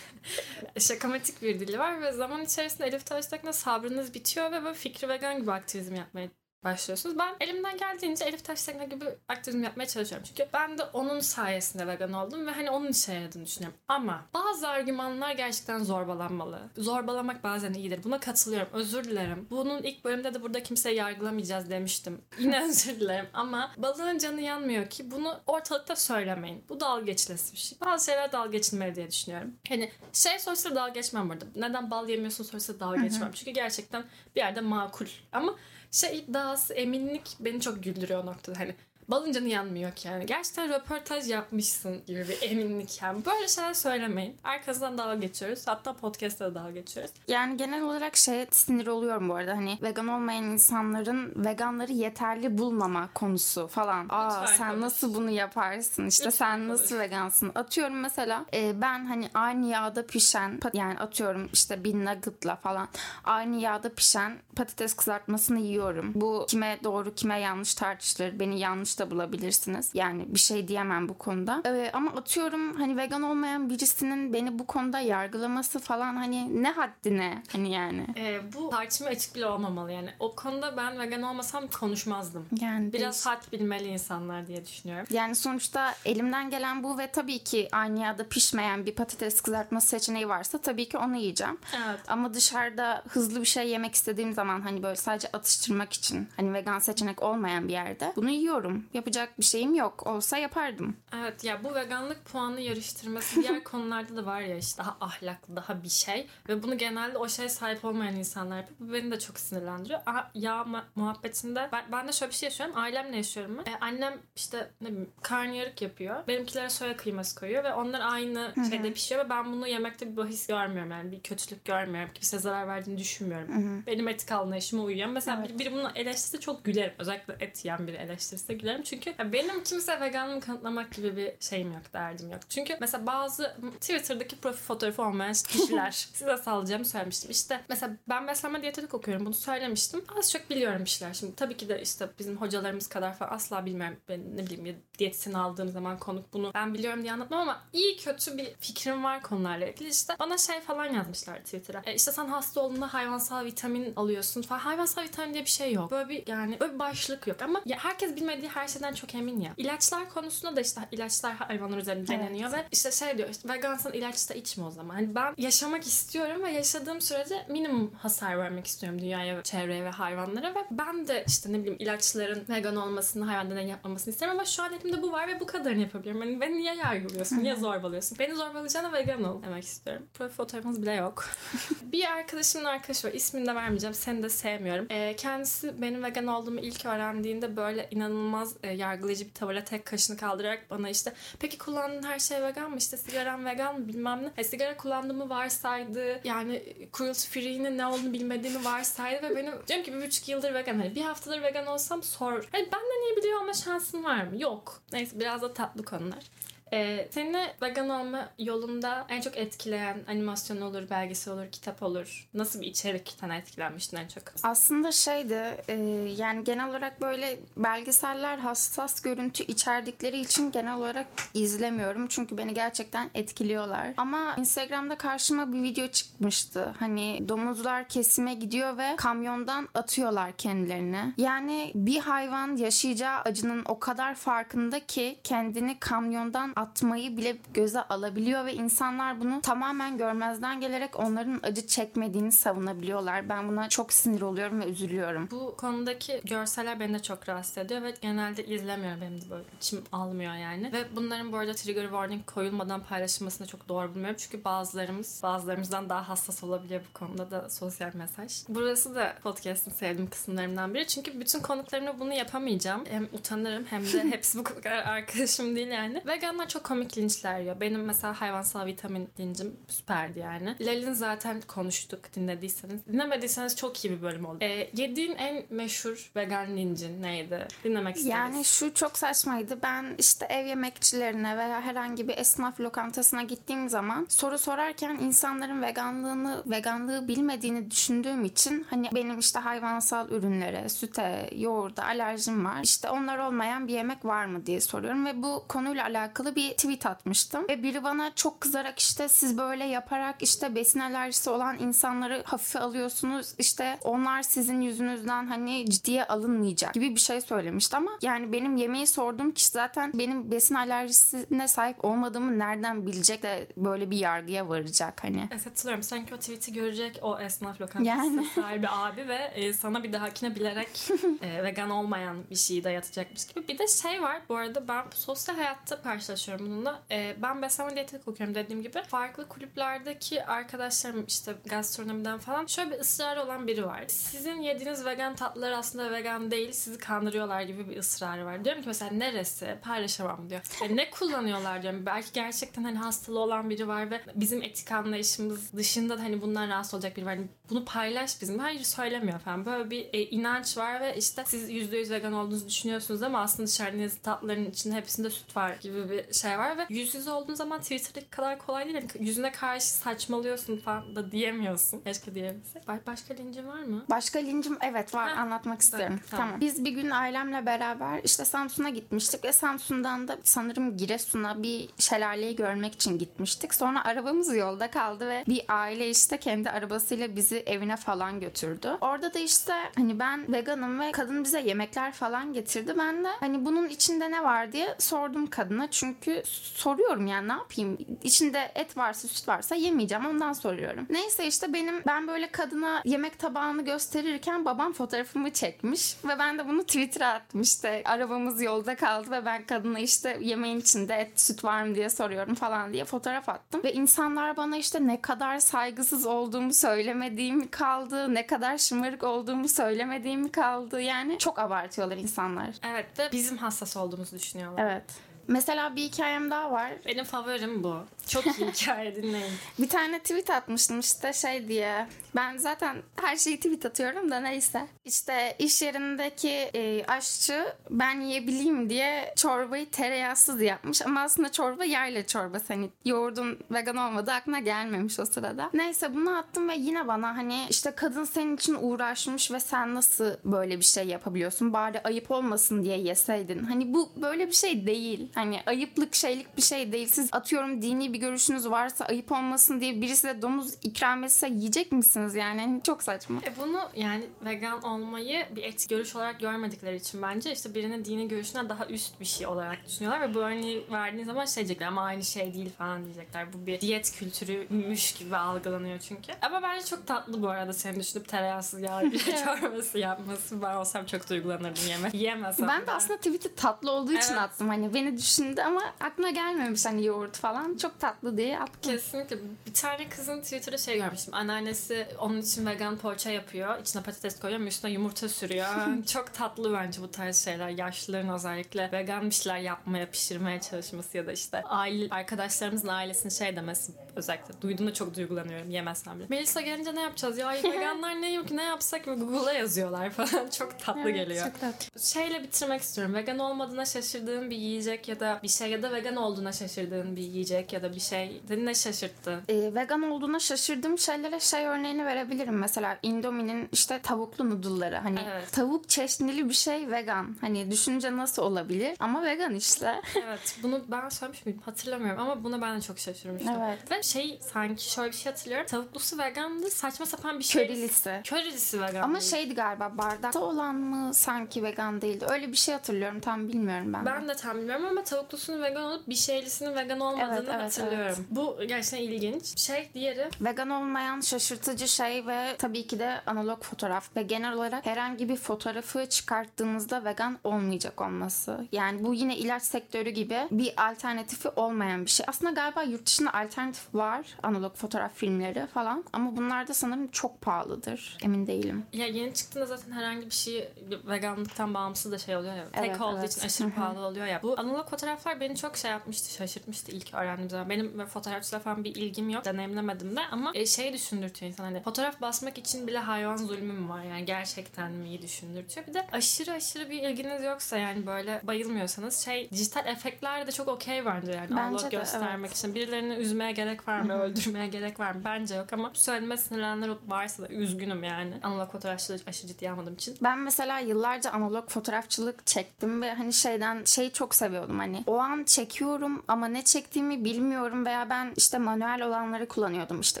[0.78, 5.40] şakamatik bir dili var ve zaman içerisinde Elif Taştekin'e sabrınız bitiyor ve böyle fikri vegan
[5.40, 6.28] gibi aktivizm yapmaya
[6.64, 7.18] başlıyorsunuz.
[7.18, 10.26] Ben elimden geldiğince Elif Taştekne gibi aktivizm yapmaya çalışıyorum.
[10.28, 13.78] Çünkü ben de onun sayesinde vegan oldum ve hani onun işe yaradığını düşünüyorum.
[13.88, 16.60] Ama bazı argümanlar gerçekten zorbalanmalı.
[16.76, 18.04] Zorbalamak bazen iyidir.
[18.04, 18.68] Buna katılıyorum.
[18.72, 19.46] Özür dilerim.
[19.50, 22.22] Bunun ilk bölümde de burada kimseyi yargılamayacağız demiştim.
[22.38, 26.64] Yine özür dilerim ama balığın canı yanmıyor ki bunu ortalıkta söylemeyin.
[26.68, 27.78] Bu dalga geçilesi bir şey.
[27.84, 29.54] Bazı şeyler dalga geçilmeli diye düşünüyorum.
[29.68, 31.44] Hani şey sorsa dalga geçmem burada.
[31.56, 33.30] Neden bal yemiyorsun sorsa dalga geçmem.
[33.34, 34.04] Çünkü gerçekten
[34.36, 35.06] bir yerde makul.
[35.32, 35.54] Ama
[35.90, 36.24] şey
[36.56, 38.60] iddiası eminlik beni çok güldürüyor noktada.
[38.60, 38.74] Hani
[39.08, 40.26] balın canı yanmıyor ki yani.
[40.26, 43.24] Gerçekten röportaj yapmışsın gibi bir eminlik yani.
[43.24, 44.36] Böyle şeyler söylemeyin.
[44.44, 45.66] Arkasından dalga geçiyoruz.
[45.66, 47.12] Hatta podcast'ta da dalga geçiyoruz.
[47.28, 49.52] Yani genel olarak şeye sinir oluyorum bu arada.
[49.56, 54.06] Hani vegan olmayan insanların veganları yeterli bulmama konusu falan.
[54.08, 54.82] Aa Lütfen sen konuş.
[54.82, 56.06] nasıl bunu yaparsın?
[56.06, 56.80] İşte Lütfen sen konuş.
[56.80, 57.52] nasıl vegansın?
[57.54, 62.88] Atıyorum mesela e, ben hani aynı yağda pişen yani atıyorum işte bir nuggetla falan
[63.24, 66.12] aynı yağda pişen patates kızartmasını yiyorum.
[66.14, 68.40] Bu kime doğru kime yanlış tartışılır.
[68.40, 69.90] Beni yanlış da bulabilirsiniz.
[69.94, 71.62] Yani bir şey diyemem bu konuda.
[71.66, 77.42] E, ama atıyorum hani vegan olmayan birisinin beni bu konuda yargılaması falan hani ne haddine
[77.52, 78.06] hani yani.
[78.16, 80.10] Ee, bu tartışma açık bile olmamalı yani.
[80.20, 82.46] O konuda ben vegan olmasam konuşmazdım.
[82.60, 85.06] Yani Biraz had bilmeli insanlar diye düşünüyorum.
[85.10, 90.28] Yani sonuçta elimden gelen bu ve tabii ki aynı yağda pişmeyen bir patates kızartması seçeneği
[90.28, 91.58] varsa tabii ki onu yiyeceğim.
[91.86, 92.00] Evet.
[92.08, 96.78] Ama dışarıda hızlı bir şey yemek istediğim zaman hani böyle sadece atıştırmak için hani vegan
[96.78, 98.85] seçenek olmayan bir yerde bunu yiyorum.
[98.94, 100.06] Yapacak bir şeyim yok.
[100.06, 100.96] Olsa yapardım.
[101.20, 105.82] Evet ya bu veganlık puanı yarıştırması diğer konularda da var ya işte daha ahlaklı daha
[105.82, 108.76] bir şey ve bunu genelde o şeye sahip olmayan insanlar yapıyor.
[108.80, 110.00] Bu beni de çok sinirlendiriyor.
[110.06, 112.76] Aha, yağ ma- muhabbetinde ben, ben de şöyle bir şey yaşıyorum.
[112.78, 113.72] Ailemle yaşıyorum ben.
[113.72, 116.26] E, annem işte ne bileyim karnıyarık yapıyor.
[116.28, 120.46] Benimkilere soya kıyması koyuyor ve onlar aynı şeyde pişiyor ve ben bunu yemekte bir bahis
[120.46, 122.10] görmüyorum yani bir kötülük görmüyorum.
[122.14, 123.82] Kimse zarar verdiğini düşünmüyorum.
[123.86, 125.08] Benim etik anlayışıma uyuyor.
[125.08, 126.92] Mesela biri, biri bunu eleştirirse çok gülerim.
[126.98, 128.75] Özellikle et yiyen biri eleştirirse gülerim.
[128.82, 132.40] Çünkü ya benim kimse veganlığımı kanıtlamak gibi bir şeyim yok, derdim yok.
[132.48, 137.30] Çünkü mesela bazı Twitter'daki profil fotoğrafı olmayan kişiler size sallayacağımı söylemiştim.
[137.30, 139.26] İşte mesela ben beslenme diyetetik okuyorum.
[139.26, 140.04] Bunu söylemiştim.
[140.18, 141.14] Az çok biliyorum bir şeyler.
[141.14, 143.96] Şimdi tabii ki de işte bizim hocalarımız kadar falan asla bilmiyorum.
[144.08, 147.96] Ben ne bileyim ya diyetisyen aldığım zaman konuk bunu ben biliyorum diye anlatmam ama iyi
[147.96, 149.88] kötü bir fikrim var konularla ilgili.
[149.88, 151.82] İşte bana şey falan yazmışlar Twitter'a.
[151.86, 154.60] E işte sen hasta olduğunda hayvansal vitamin alıyorsun falan.
[154.60, 155.90] Hayvansal vitamin diye bir şey yok.
[155.90, 157.42] Böyle bir yani böyle bir başlık yok.
[157.42, 159.52] Ama ya herkes bilmediği her şeyden çok emin ya.
[159.56, 162.24] İlaçlar konusunda da işte ilaçlar hayvanlar üzerinde Evet.
[162.24, 164.94] deneniyor ve işte şey diyor işte vegansan ilaç da içme o zaman.
[164.94, 170.54] Hani ben yaşamak istiyorum ve yaşadığım sürece minimum hasar vermek istiyorum dünyaya, çevreye ve hayvanlara
[170.54, 174.62] ve ben de işte ne bileyim ilaçların vegan olmasını, hayvan deneyi yapmamasını isterim ama şu
[174.62, 176.20] an elimde bu var ve bu kadarını yapabiliyorum.
[176.20, 177.36] Hani beni niye yargılıyorsun?
[177.36, 178.18] Niye zorbalıyorsun?
[178.18, 180.06] Beni zorbalayacağına vegan ol demek istiyorum.
[180.14, 181.24] Profil fotoğrafımız bile yok.
[181.82, 183.12] bir arkadaşımın arkadaşı var.
[183.12, 183.94] İsmini de vermeyeceğim.
[183.94, 184.86] Seni de sevmiyorum.
[184.90, 190.16] Ee, kendisi benim vegan olduğumu ilk öğrendiğinde böyle inanılmaz e, yargılayıcı bir tavırla tek kaşını
[190.16, 192.76] kaldırarak bana işte peki kullandığın her şey vegan mı?
[192.76, 193.88] İşte sigaran vegan mı?
[193.88, 194.30] Bilmem ne.
[194.36, 196.20] E, sigara kullandığımı varsaydı.
[196.24, 196.62] Yani
[196.96, 200.78] cruelty free'nin ne olduğunu bilmediğimi varsaydı ve benim diyorum ki bir buçuk yıldır vegan.
[200.78, 202.48] Hani bir haftadır vegan olsam sor.
[202.52, 204.42] Hani ben de niye biliyor olma şansın var mı?
[204.42, 204.80] Yok.
[204.92, 206.24] Neyse biraz da tatlı konular.
[206.72, 212.28] Ee, seni vegan olma yolunda en çok etkileyen animasyon olur, belgesel olur, kitap olur.
[212.34, 214.22] Nasıl bir içerikten etkilenmiştin en çok?
[214.42, 215.74] Aslında şeydi e,
[216.16, 222.06] yani genel olarak böyle belgeseller hassas görüntü içerdikleri için genel olarak izlemiyorum.
[222.06, 223.88] Çünkü beni gerçekten etkiliyorlar.
[223.96, 226.74] Ama Instagram'da karşıma bir video çıkmıştı.
[226.78, 231.14] Hani domuzlar kesime gidiyor ve kamyondan atıyorlar kendilerini.
[231.16, 238.44] Yani bir hayvan yaşayacağı acının o kadar farkında ki kendini kamyondan atmayı bile göze alabiliyor
[238.44, 243.28] ve insanlar bunu tamamen görmezden gelerek onların acı çekmediğini savunabiliyorlar.
[243.28, 245.28] Ben buna çok sinir oluyorum ve üzülüyorum.
[245.30, 249.84] Bu konudaki görseller beni de çok rahatsız ediyor ve genelde izlemiyorum benim de böyle içim
[249.92, 250.72] almıyor yani.
[250.72, 254.16] Ve bunların bu arada trigger warning koyulmadan paylaşılmasını çok doğru bulmuyorum.
[254.18, 258.42] Çünkü bazılarımız bazılarımızdan daha hassas olabiliyor bu konuda da sosyal mesaj.
[258.48, 260.86] Burası da podcast'ın sevdiğim kısımlarımdan biri.
[260.86, 262.84] Çünkü bütün konuklarımla bunu yapamayacağım.
[262.90, 266.02] Hem utanırım hem de hepsi bu kadar arkadaşım değil yani.
[266.06, 267.60] Veganlar çok komik linçler yiyor.
[267.60, 270.56] Benim mesela hayvansal vitamin lincim süperdi yani.
[270.60, 272.86] Lelin zaten konuştuk dinlediyseniz.
[272.86, 274.38] Dinlemediyseniz çok iyi bir bölüm oldu.
[274.40, 277.48] Ee, yediğin en meşhur vegan lincin neydi?
[277.64, 278.10] Dinlemek isteriz.
[278.10, 279.58] Yani şu çok saçmaydı.
[279.62, 286.42] Ben işte ev yemekçilerine veya herhangi bir esnaf lokantasına gittiğim zaman soru sorarken insanların veganlığını,
[286.46, 292.60] veganlığı bilmediğini düşündüğüm için hani benim işte hayvansal ürünlere, süte, yoğurda alerjim var.
[292.62, 296.86] İşte onlar olmayan bir yemek var mı diye soruyorum ve bu konuyla alakalı bir tweet
[296.86, 297.48] atmıştım.
[297.48, 302.58] Ve biri bana çok kızarak işte siz böyle yaparak işte besin alerjisi olan insanları hafife
[302.58, 303.34] alıyorsunuz.
[303.38, 308.86] İşte onlar sizin yüzünüzden hani ciddiye alınmayacak gibi bir şey söylemişti ama yani benim yemeği
[308.86, 315.04] sorduğum kişi zaten benim besin alerjisine sahip olmadığımı nereden bilecek de böyle bir yargıya varacak
[315.04, 315.28] hani.
[315.32, 315.82] Evet hatırlıyorum.
[315.82, 318.26] Sanki o tweet'i görecek o esnaf lokantasının Yani.
[318.34, 320.88] sahibi abi ve e, sana bir dahakine bilerek
[321.22, 323.48] e, vegan olmayan bir şeyi dayatacakmış gibi.
[323.48, 326.82] Bir de şey var bu arada ben sosyal hayatta karşılaşıyorum bununla.
[326.90, 328.82] E, ben beslenme diyetetik okuyorum dediğim gibi.
[328.82, 333.84] Farklı kulüplerdeki arkadaşlarım işte gastronomiden falan şöyle bir ısrarı olan biri var.
[333.88, 338.44] Sizin yediğiniz vegan tatlılar aslında vegan değil sizi kandırıyorlar gibi bir ısrarı var.
[338.44, 340.40] Diyorum ki mesela neresi paylaşamam diyor.
[340.64, 341.86] E, ne kullanıyorlar diyorum.
[341.86, 346.48] Belki gerçekten hani hastalığı olan biri var ve bizim etik anlayışımız dışında da hani bundan
[346.48, 347.16] rahatsız olacak biri var.
[347.16, 348.38] Hani bunu paylaş bizim.
[348.38, 349.46] Hayır söylemiyor falan.
[349.46, 353.88] Böyle bir e, inanç var ve işte siz %100 vegan olduğunuzu düşünüyorsunuz ama aslında dışarıda
[354.02, 358.10] tatlıların içinde hepsinde süt var gibi bir şey var ve yüz yüze olduğun zaman Twitter'daki
[358.10, 358.74] kadar kolay değil.
[358.74, 361.80] Yani yüzüne karşı saçmalıyorsun falan da diyemiyorsun.
[361.80, 362.62] Keşke diyebilsek.
[362.64, 363.84] Ba- Başka lincin var mı?
[363.90, 366.00] Başka lincim evet var Ha, anlatmak istiyorum.
[366.10, 366.26] tamam.
[366.26, 366.40] Tamam.
[366.40, 372.36] Biz bir gün ailemle beraber işte Samsun'a gitmiştik ve Samsun'dan da sanırım Giresun'a bir şelaleyi
[372.36, 373.54] görmek için gitmiştik.
[373.54, 378.76] Sonra arabamız yolda kaldı ve bir aile işte kendi arabasıyla bizi evine falan götürdü.
[378.80, 382.74] Orada da işte hani ben veganım ve kadın bize yemekler falan getirdi.
[382.78, 385.70] Ben de hani bunun içinde ne var diye sordum kadına.
[385.70, 387.78] Çünkü soruyorum yani ne yapayım?
[388.02, 390.86] İçinde et varsa süt varsa yemeyeceğim ondan soruyorum.
[390.90, 396.48] Neyse işte benim ben böyle kadına yemek tabağını gösterirken babam fotoğrafımı çekmiş ve ben de
[396.48, 397.68] bunu Twitter'a atmıştı.
[397.84, 402.34] Arabamız yolda kaldı ve ben kadına işte yemeğin içinde et süt var mı diye soruyorum
[402.34, 403.64] falan diye fotoğraf attım.
[403.64, 408.14] Ve insanlar bana işte ne kadar saygısız olduğumu söylemediğim kaldı.
[408.14, 410.80] Ne kadar şımarık olduğumu söylemediğim kaldı.
[410.80, 412.48] Yani çok abartıyorlar insanlar.
[412.70, 414.64] Evet de bizim hassas olduğumuzu düşünüyorlar.
[414.64, 414.84] Evet.
[415.28, 416.72] Mesela bir hikayem daha var.
[416.86, 417.76] Benim favorim bu.
[418.08, 419.32] Çok iyi hikaye dinleyin.
[419.58, 421.86] Bir tane tweet atmıştım işte şey diye.
[422.16, 424.66] Ben zaten her şeyi tweet atıyorum da neyse.
[424.84, 430.82] İşte iş yerindeki e, aşçı ben yiyebileyim diye çorbayı tereyağsız yapmış.
[430.82, 432.44] Ama aslında çorba yerle çorbası.
[432.48, 435.50] Hani yoğurdun vegan olmadığı aklına gelmemiş o sırada.
[435.54, 440.10] Neyse bunu attım ve yine bana hani işte kadın senin için uğraşmış ve sen nasıl
[440.24, 441.52] böyle bir şey yapabiliyorsun?
[441.52, 443.44] Bari ayıp olmasın diye yeseydin.
[443.44, 445.08] Hani bu böyle bir şey değil.
[445.14, 446.88] Hani ayıplık şeylik bir şey değil.
[446.88, 451.72] Siz atıyorum dini bir görüşünüz varsa ayıp olmasın diye birisi de domuz ikram etse yiyecek
[451.72, 452.40] misiniz yani?
[452.40, 453.20] Hani çok saçma.
[453.24, 458.08] E bunu yani vegan olmayı bir etik görüş olarak görmedikleri için bence işte birinin dini
[458.08, 461.82] görüşüne daha üst bir şey olarak düşünüyorlar ve bu örneği verdiğiniz zaman şey diyecekler ama
[461.82, 463.32] aynı şey değil falan diyecekler.
[463.32, 466.12] Bu bir diyet kültürüymüş gibi algılanıyor çünkü.
[466.22, 468.82] Ama bence çok tatlı bu arada senin düşünüp tereyağsız yağ
[469.24, 470.42] çorbası yapması.
[470.42, 471.90] Ben olsam çok duygulanırdım yeme.
[471.92, 472.48] Yiyemesem.
[472.48, 474.22] Ben de aslında tweet'i tatlı olduğu için Evet.
[474.22, 474.48] attım.
[474.48, 477.56] Hani beni düşündü ama aklına gelmemiş hani yoğurt falan.
[477.56, 477.85] Çok tatlı
[478.16, 478.72] diye attım.
[478.72, 479.16] Kesinlikle.
[479.46, 481.14] Bir tane kızın Twitter'da şey görmüştüm.
[481.14, 483.60] Anneannesi onun için vegan poğaça yapıyor.
[483.60, 485.46] İçine patates koyuyor üstüne yumurta sürüyor.
[485.92, 487.48] Çok tatlı bence bu tarz şeyler.
[487.48, 493.36] Yaşlıların özellikle vegan bir şeyler yapmaya, pişirmeye çalışması ya da işte aile, arkadaşlarımızın ailesinin şey
[493.36, 494.42] demesi özellikle.
[494.42, 496.06] Duyduğumda çok duygulanıyorum yemezsem bile.
[496.08, 497.18] Melisa gelince ne yapacağız?
[497.18, 498.98] Ya veganlar ne yok ne yapsak mı?
[498.98, 500.28] Google'a yazıyorlar falan.
[500.38, 501.26] Çok tatlı Evet, geliyor.
[501.26, 501.80] Çok tatlı.
[501.80, 502.94] Şeyle bitirmek istiyorum.
[502.94, 507.02] Vegan olmadığına şaşırdığın bir yiyecek ya da bir şey ya da vegan olduğuna şaşırdığın bir
[507.02, 508.22] yiyecek ya da bir şey.
[508.28, 509.20] Seni ne şaşırttı?
[509.28, 512.38] Ee, vegan olduğuna şaşırdığım şeylere şey örneğini verebilirim.
[512.38, 514.76] Mesela Indomie'nin işte tavuklu noodle'ları.
[514.76, 515.32] Hani Evet.
[515.32, 517.16] tavuk çeşnili bir şey vegan.
[517.20, 518.76] Hani düşünce nasıl olabilir?
[518.80, 519.80] Ama vegan işte.
[520.06, 523.34] Evet bunu ben söylemiş miydim hatırlamıyorum ama buna ben de çok şaşırmıştım.
[523.42, 523.70] Evet.
[523.70, 525.46] Ve şey sanki şöyle bir şey hatırlıyorum.
[525.46, 527.46] Tavuklusu vegandı saçma sapan bir şey.
[527.46, 528.00] Körilisi.
[528.04, 528.82] Körilisi vegan.
[528.82, 529.10] Ama değil.
[529.10, 532.06] şeydi galiba bardakta olan mı sanki vegan değildi.
[532.08, 533.00] Öyle bir şey hatırlıyorum.
[533.00, 533.86] Tam bilmiyorum ben.
[533.86, 537.65] ben de tam bilmiyorum ama tavuklusunun vegan olup bir şeylisinin vegan olmadığını Evet, evet, hatırlıyorum.
[538.10, 539.38] Bu gerçekten ilginç.
[539.38, 544.66] Şey diğeri Vegan olmayan şaşırtıcı şey ve tabii ki de analog fotoğraf ve genel olarak
[544.66, 548.46] herhangi bir fotoğrafı çıkarttığınızda vegan olmayacak olması.
[548.52, 552.06] Yani bu yine ilaç sektörü gibi bir alternatifi olmayan bir şey.
[552.08, 557.20] Aslında galiba yurt dışında alternatif var analog fotoğraf filmleri falan ama bunlar da sanırım çok
[557.20, 557.98] pahalıdır.
[558.02, 558.66] Emin değilim.
[558.72, 560.48] ya yeni çıktığında zaten herhangi bir şey
[560.86, 562.46] veganlıktan bağımsız da şey oluyor ya.
[562.54, 563.12] Evet, tek olduğu evet.
[563.16, 564.22] için aşırı pahalı oluyor ya.
[564.22, 567.48] Bu analog fotoğraflar beni çok şey yapmıştı, şaşırtmıştı ilk öğrendiğim zaman.
[567.48, 569.24] Benim böyle fotoğrafçılara falan bir ilgim yok.
[569.24, 573.68] Deneyimlemedim de ama e, şey düşündürtüyor insan hani fotoğraf basmak için bile hayvan zulmü mü
[573.68, 575.66] var yani gerçekten mi iyi düşündürtüyor.
[575.66, 580.48] Bir de aşırı aşırı bir ilginiz yoksa yani böyle bayılmıyorsanız şey dijital efektler de çok
[580.48, 582.54] okey bence yani Bence analog de, göstermek için.
[582.54, 585.00] Birilerini üzmeye gerek var mı, öldürmeye gerek var mı?
[585.04, 588.14] Bence yok ama söyleme sinirlenenler varsa da üzgünüm yani.
[588.22, 589.96] Analog fotoğrafçılığı aşırı ciddiye almadığım için.
[590.02, 594.58] Ben mesela yıllarca analog fotoğrafçılık çektim ve hani şeyden şeyi çok seviyordum.
[594.58, 597.35] Hani o an çekiyorum ama ne çektiğimi bilmiyorum
[597.66, 599.80] veya ben işte manuel olanları kullanıyordum.
[599.80, 600.00] İşte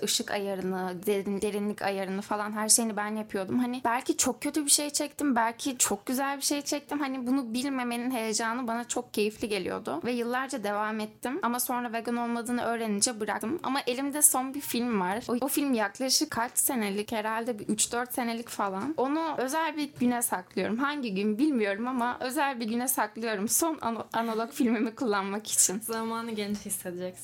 [0.04, 3.58] ışık ayarını, derin, derinlik ayarını falan her şeyini ben yapıyordum.
[3.58, 6.98] Hani belki çok kötü bir şey çektim, belki çok güzel bir şey çektim.
[7.00, 11.38] Hani bunu bilmemenin heyecanı bana çok keyifli geliyordu ve yıllarca devam ettim.
[11.42, 13.60] Ama sonra vegan olmadığını öğrenince bıraktım.
[13.62, 15.24] Ama elimde son bir film var.
[15.28, 18.94] O, o film yaklaşık kaç senelik herhalde bir 3-4 senelik falan.
[18.96, 20.78] Onu özel bir güne saklıyorum.
[20.78, 23.48] Hangi gün bilmiyorum ama özel bir güne saklıyorum.
[23.48, 25.80] Son ano- analog filmimi kullanmak için.
[25.80, 26.70] Zamanı gelince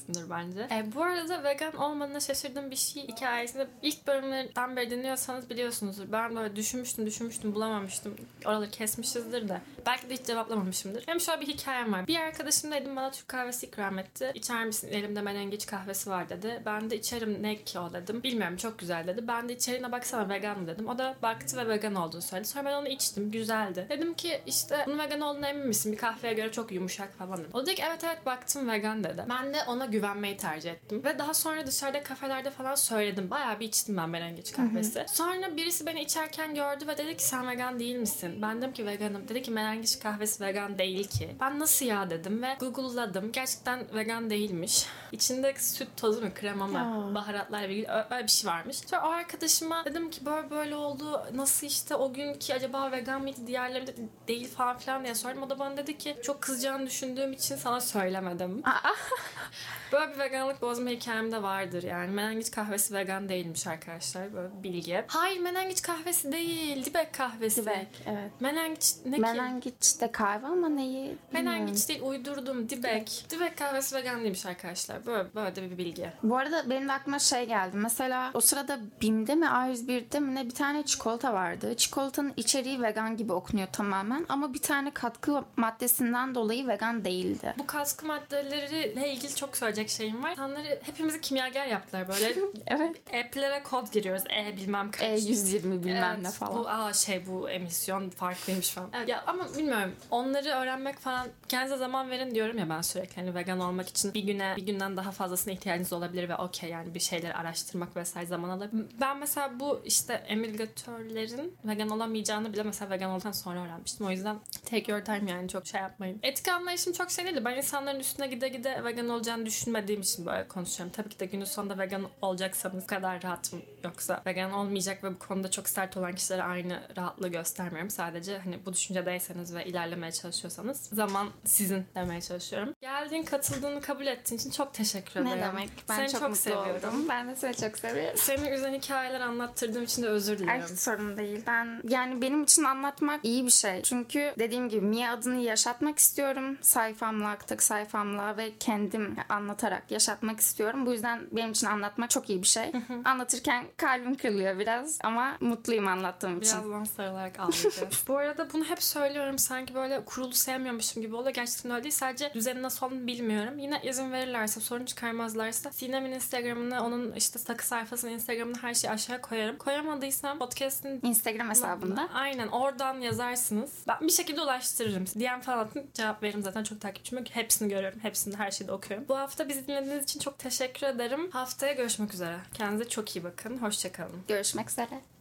[0.02, 0.74] hissedeceksindir bence.
[0.74, 6.12] E, bu arada vegan olmadığına şaşırdığım bir şey hikayesinde ilk bölümlerden beri dinliyorsanız biliyorsunuzdur.
[6.12, 8.16] Ben böyle düşünmüştüm düşünmüştüm bulamamıştım.
[8.44, 9.60] Oraları kesmişizdir de.
[9.86, 11.02] Belki de hiç cevaplamamışımdır.
[11.06, 12.06] Hem şöyle bir hikayem var.
[12.06, 14.32] Bir arkadaşım dedim bana Türk kahvesi ikram etti.
[14.34, 14.88] İçer misin?
[14.88, 16.62] Elimde menengiç kahvesi var dedi.
[16.66, 18.22] Ben de içerim ne ki o dedim.
[18.22, 19.28] Bilmiyorum çok güzel dedi.
[19.28, 20.88] Ben de içeriğine baksana vegan mı dedim.
[20.88, 22.48] O da baktı ve vegan olduğunu söyledi.
[22.48, 23.30] Sonra ben onu içtim.
[23.30, 23.86] Güzeldi.
[23.90, 25.92] Dedim ki işte bunun vegan olduğuna emin misin?
[25.92, 27.50] Bir kahveye göre çok yumuşak falan dedim.
[27.54, 29.24] O dedi ki evet evet baktım vegan dedi.
[29.28, 31.04] Ben de ona güvenmeyi tercih ettim.
[31.04, 33.30] Ve daha sonra dışarıda kafelerde falan söyledim.
[33.30, 35.04] Bayağı bir içtim ben menengiç kahvesi.
[35.08, 38.38] Sonra birisi beni içerken gördü ve dedi ki sen vegan değil misin?
[38.42, 39.28] Ben dedim ki veganım.
[39.28, 41.36] Dedi ki menengiç kahvesi vegan değil ki.
[41.40, 43.32] Ben nasıl ya dedim ve google'ladım.
[43.32, 44.86] Gerçekten vegan değilmiş.
[45.12, 46.78] İçinde süt tozu mu krema mı
[47.10, 47.14] Aa.
[47.14, 48.76] baharatlarla ilgili öyle bir şey varmış.
[48.76, 51.26] Sonra o arkadaşıma dedim ki böyle böyle oldu.
[51.34, 53.94] Nasıl işte o günkü acaba vegan mıydı diğerleri de
[54.28, 55.42] değil falan filan diye sordum.
[55.42, 58.62] O da bana dedi ki çok kızacağını düşündüğüm için sana söylemedim.
[59.92, 62.10] Böyle bir veganlık bozma hikayem de vardır yani.
[62.10, 64.34] Menengiç kahvesi vegan değilmiş arkadaşlar.
[64.34, 65.04] Böyle bir bilgi.
[65.06, 66.84] Hayır menengiç kahvesi değil.
[66.84, 67.62] Dibek kahvesi.
[67.62, 68.30] Dibek, evet.
[68.40, 69.20] Menengiç ne ki?
[69.20, 71.18] Menengiç de kahve ama neyi bilmiyorum.
[71.32, 72.68] Menengiç değil uydurdum.
[72.68, 73.26] Dibek.
[73.30, 75.06] Dibek kahvesi vegan değilmiş arkadaşlar.
[75.06, 76.12] Böyle, böyle de bir bilgi.
[76.22, 77.76] Bu arada benim de aklıma şey geldi.
[77.76, 81.76] Mesela o sırada BİM'de mi A101'de mi ne bir tane çikolata vardı.
[81.76, 87.54] Çikolatanın içeriği vegan gibi okunuyor tamamen ama bir tane katkı maddesinden dolayı vegan değildi.
[87.58, 90.30] Bu katkı maddeleriyle ilgili çok söyleyecek şeyim var.
[90.30, 92.32] İnsanları hepimizi kimyager yaptılar böyle.
[92.66, 92.96] Evet.
[93.14, 94.22] App'lere kod giriyoruz.
[94.36, 95.02] E bilmem kaç.
[95.02, 96.54] E120 bilmem Evet, ne falan.
[96.54, 98.90] Bu aa şey bu emisyon farklıymış falan.
[98.96, 99.92] Evet, ya ama bilmiyorum.
[100.10, 103.16] Onları öğrenmek falan kendinize zaman verin diyorum ya ben sürekli.
[103.16, 106.94] Hani vegan olmak için bir güne bir günden daha fazlasına ihtiyacınız olabilir ve okey yani
[106.94, 108.86] bir şeyleri araştırmak vesaire zaman alabilir.
[109.00, 114.06] Ben mesela bu işte emülgatörlerin vegan olamayacağını bile mesela vegan olduktan sonra öğrenmiştim.
[114.06, 114.36] O yüzden
[114.70, 116.20] take your time yani çok şey yapmayın.
[116.22, 117.44] Etik anlayışım çok şey değildi.
[117.44, 120.92] Ben insanların üstüne gide gide vegan olacağını düşünmediğim için böyle konuşuyorum.
[120.92, 123.62] Tabii ki de günün sonunda vegan olacaksanız kadar rahatım.
[123.84, 127.90] Yoksa vegan olmayacak ve bu konuda çok sert olan kişilere aynı rahatlığı göstermiyorum.
[127.90, 132.74] Sadece hani bu düşüncedeyseniz ve ilerlemeye çalışıyorsanız zaman sizin demeye çalışıyorum.
[132.80, 135.38] Geldiğin, katıldığını kabul ettiğin için çok teşekkür ederim.
[135.38, 135.70] Ne demek?
[135.88, 136.88] Ben Seni çok, çok, seviyorum.
[136.88, 137.08] oldum.
[137.08, 138.18] Ben de seni çok seviyorum.
[138.18, 140.62] Seni üzen hikayeler anlattırdığım için de özür diliyorum.
[140.62, 141.42] hiç sorun değil.
[141.46, 143.82] Ben yani benim için anlatmak iyi bir şey.
[143.82, 146.58] Çünkü dediğim gibi Mia adını yaşatmak istiyorum.
[146.60, 149.16] Sayfamla, aktık sayfamla ve kendim
[149.52, 150.86] anlatarak yaşatmak istiyorum.
[150.86, 152.72] Bu yüzden benim için anlatmak çok iyi bir şey.
[153.04, 156.58] Anlatırken kalbim kırılıyor biraz ama mutluyum anlattığım için.
[156.58, 158.02] Birazdan sarılarak ağlayacağız.
[158.08, 159.38] Bu arada bunu hep söylüyorum.
[159.38, 161.34] Sanki böyle kurulu sevmiyormuşum gibi oluyor.
[161.34, 161.94] Gerçekten öyle değil.
[161.94, 163.58] Sadece düzeni nasıl olduğunu bilmiyorum.
[163.58, 169.20] Yine izin verirlerse, sorun çıkarmazlarsa Sinem'in Instagram'ını, onun işte sakı sayfasının Instagram'ını her şeyi aşağı
[169.22, 169.58] koyarım.
[169.58, 172.08] Koyamadıysam podcast'in Instagram hesabında.
[172.14, 173.72] Aynen oradan yazarsınız.
[173.88, 175.06] Ben bir şekilde ulaştırırım.
[175.06, 177.26] DM falan atın cevap veririm zaten çok takipçim yok.
[177.30, 177.98] Hepsini görüyorum.
[178.02, 179.08] Hepsini her şeyi de okuyorum.
[179.08, 181.30] Bu hafta bizi dinlediğiniz için çok teşekkür ederim.
[181.30, 182.36] Haftaya görüşmek üzere.
[182.54, 183.58] Kendinize çok iyi bakın.
[183.58, 184.22] Hoşçakalın.
[184.28, 185.11] Görüşmek üzere.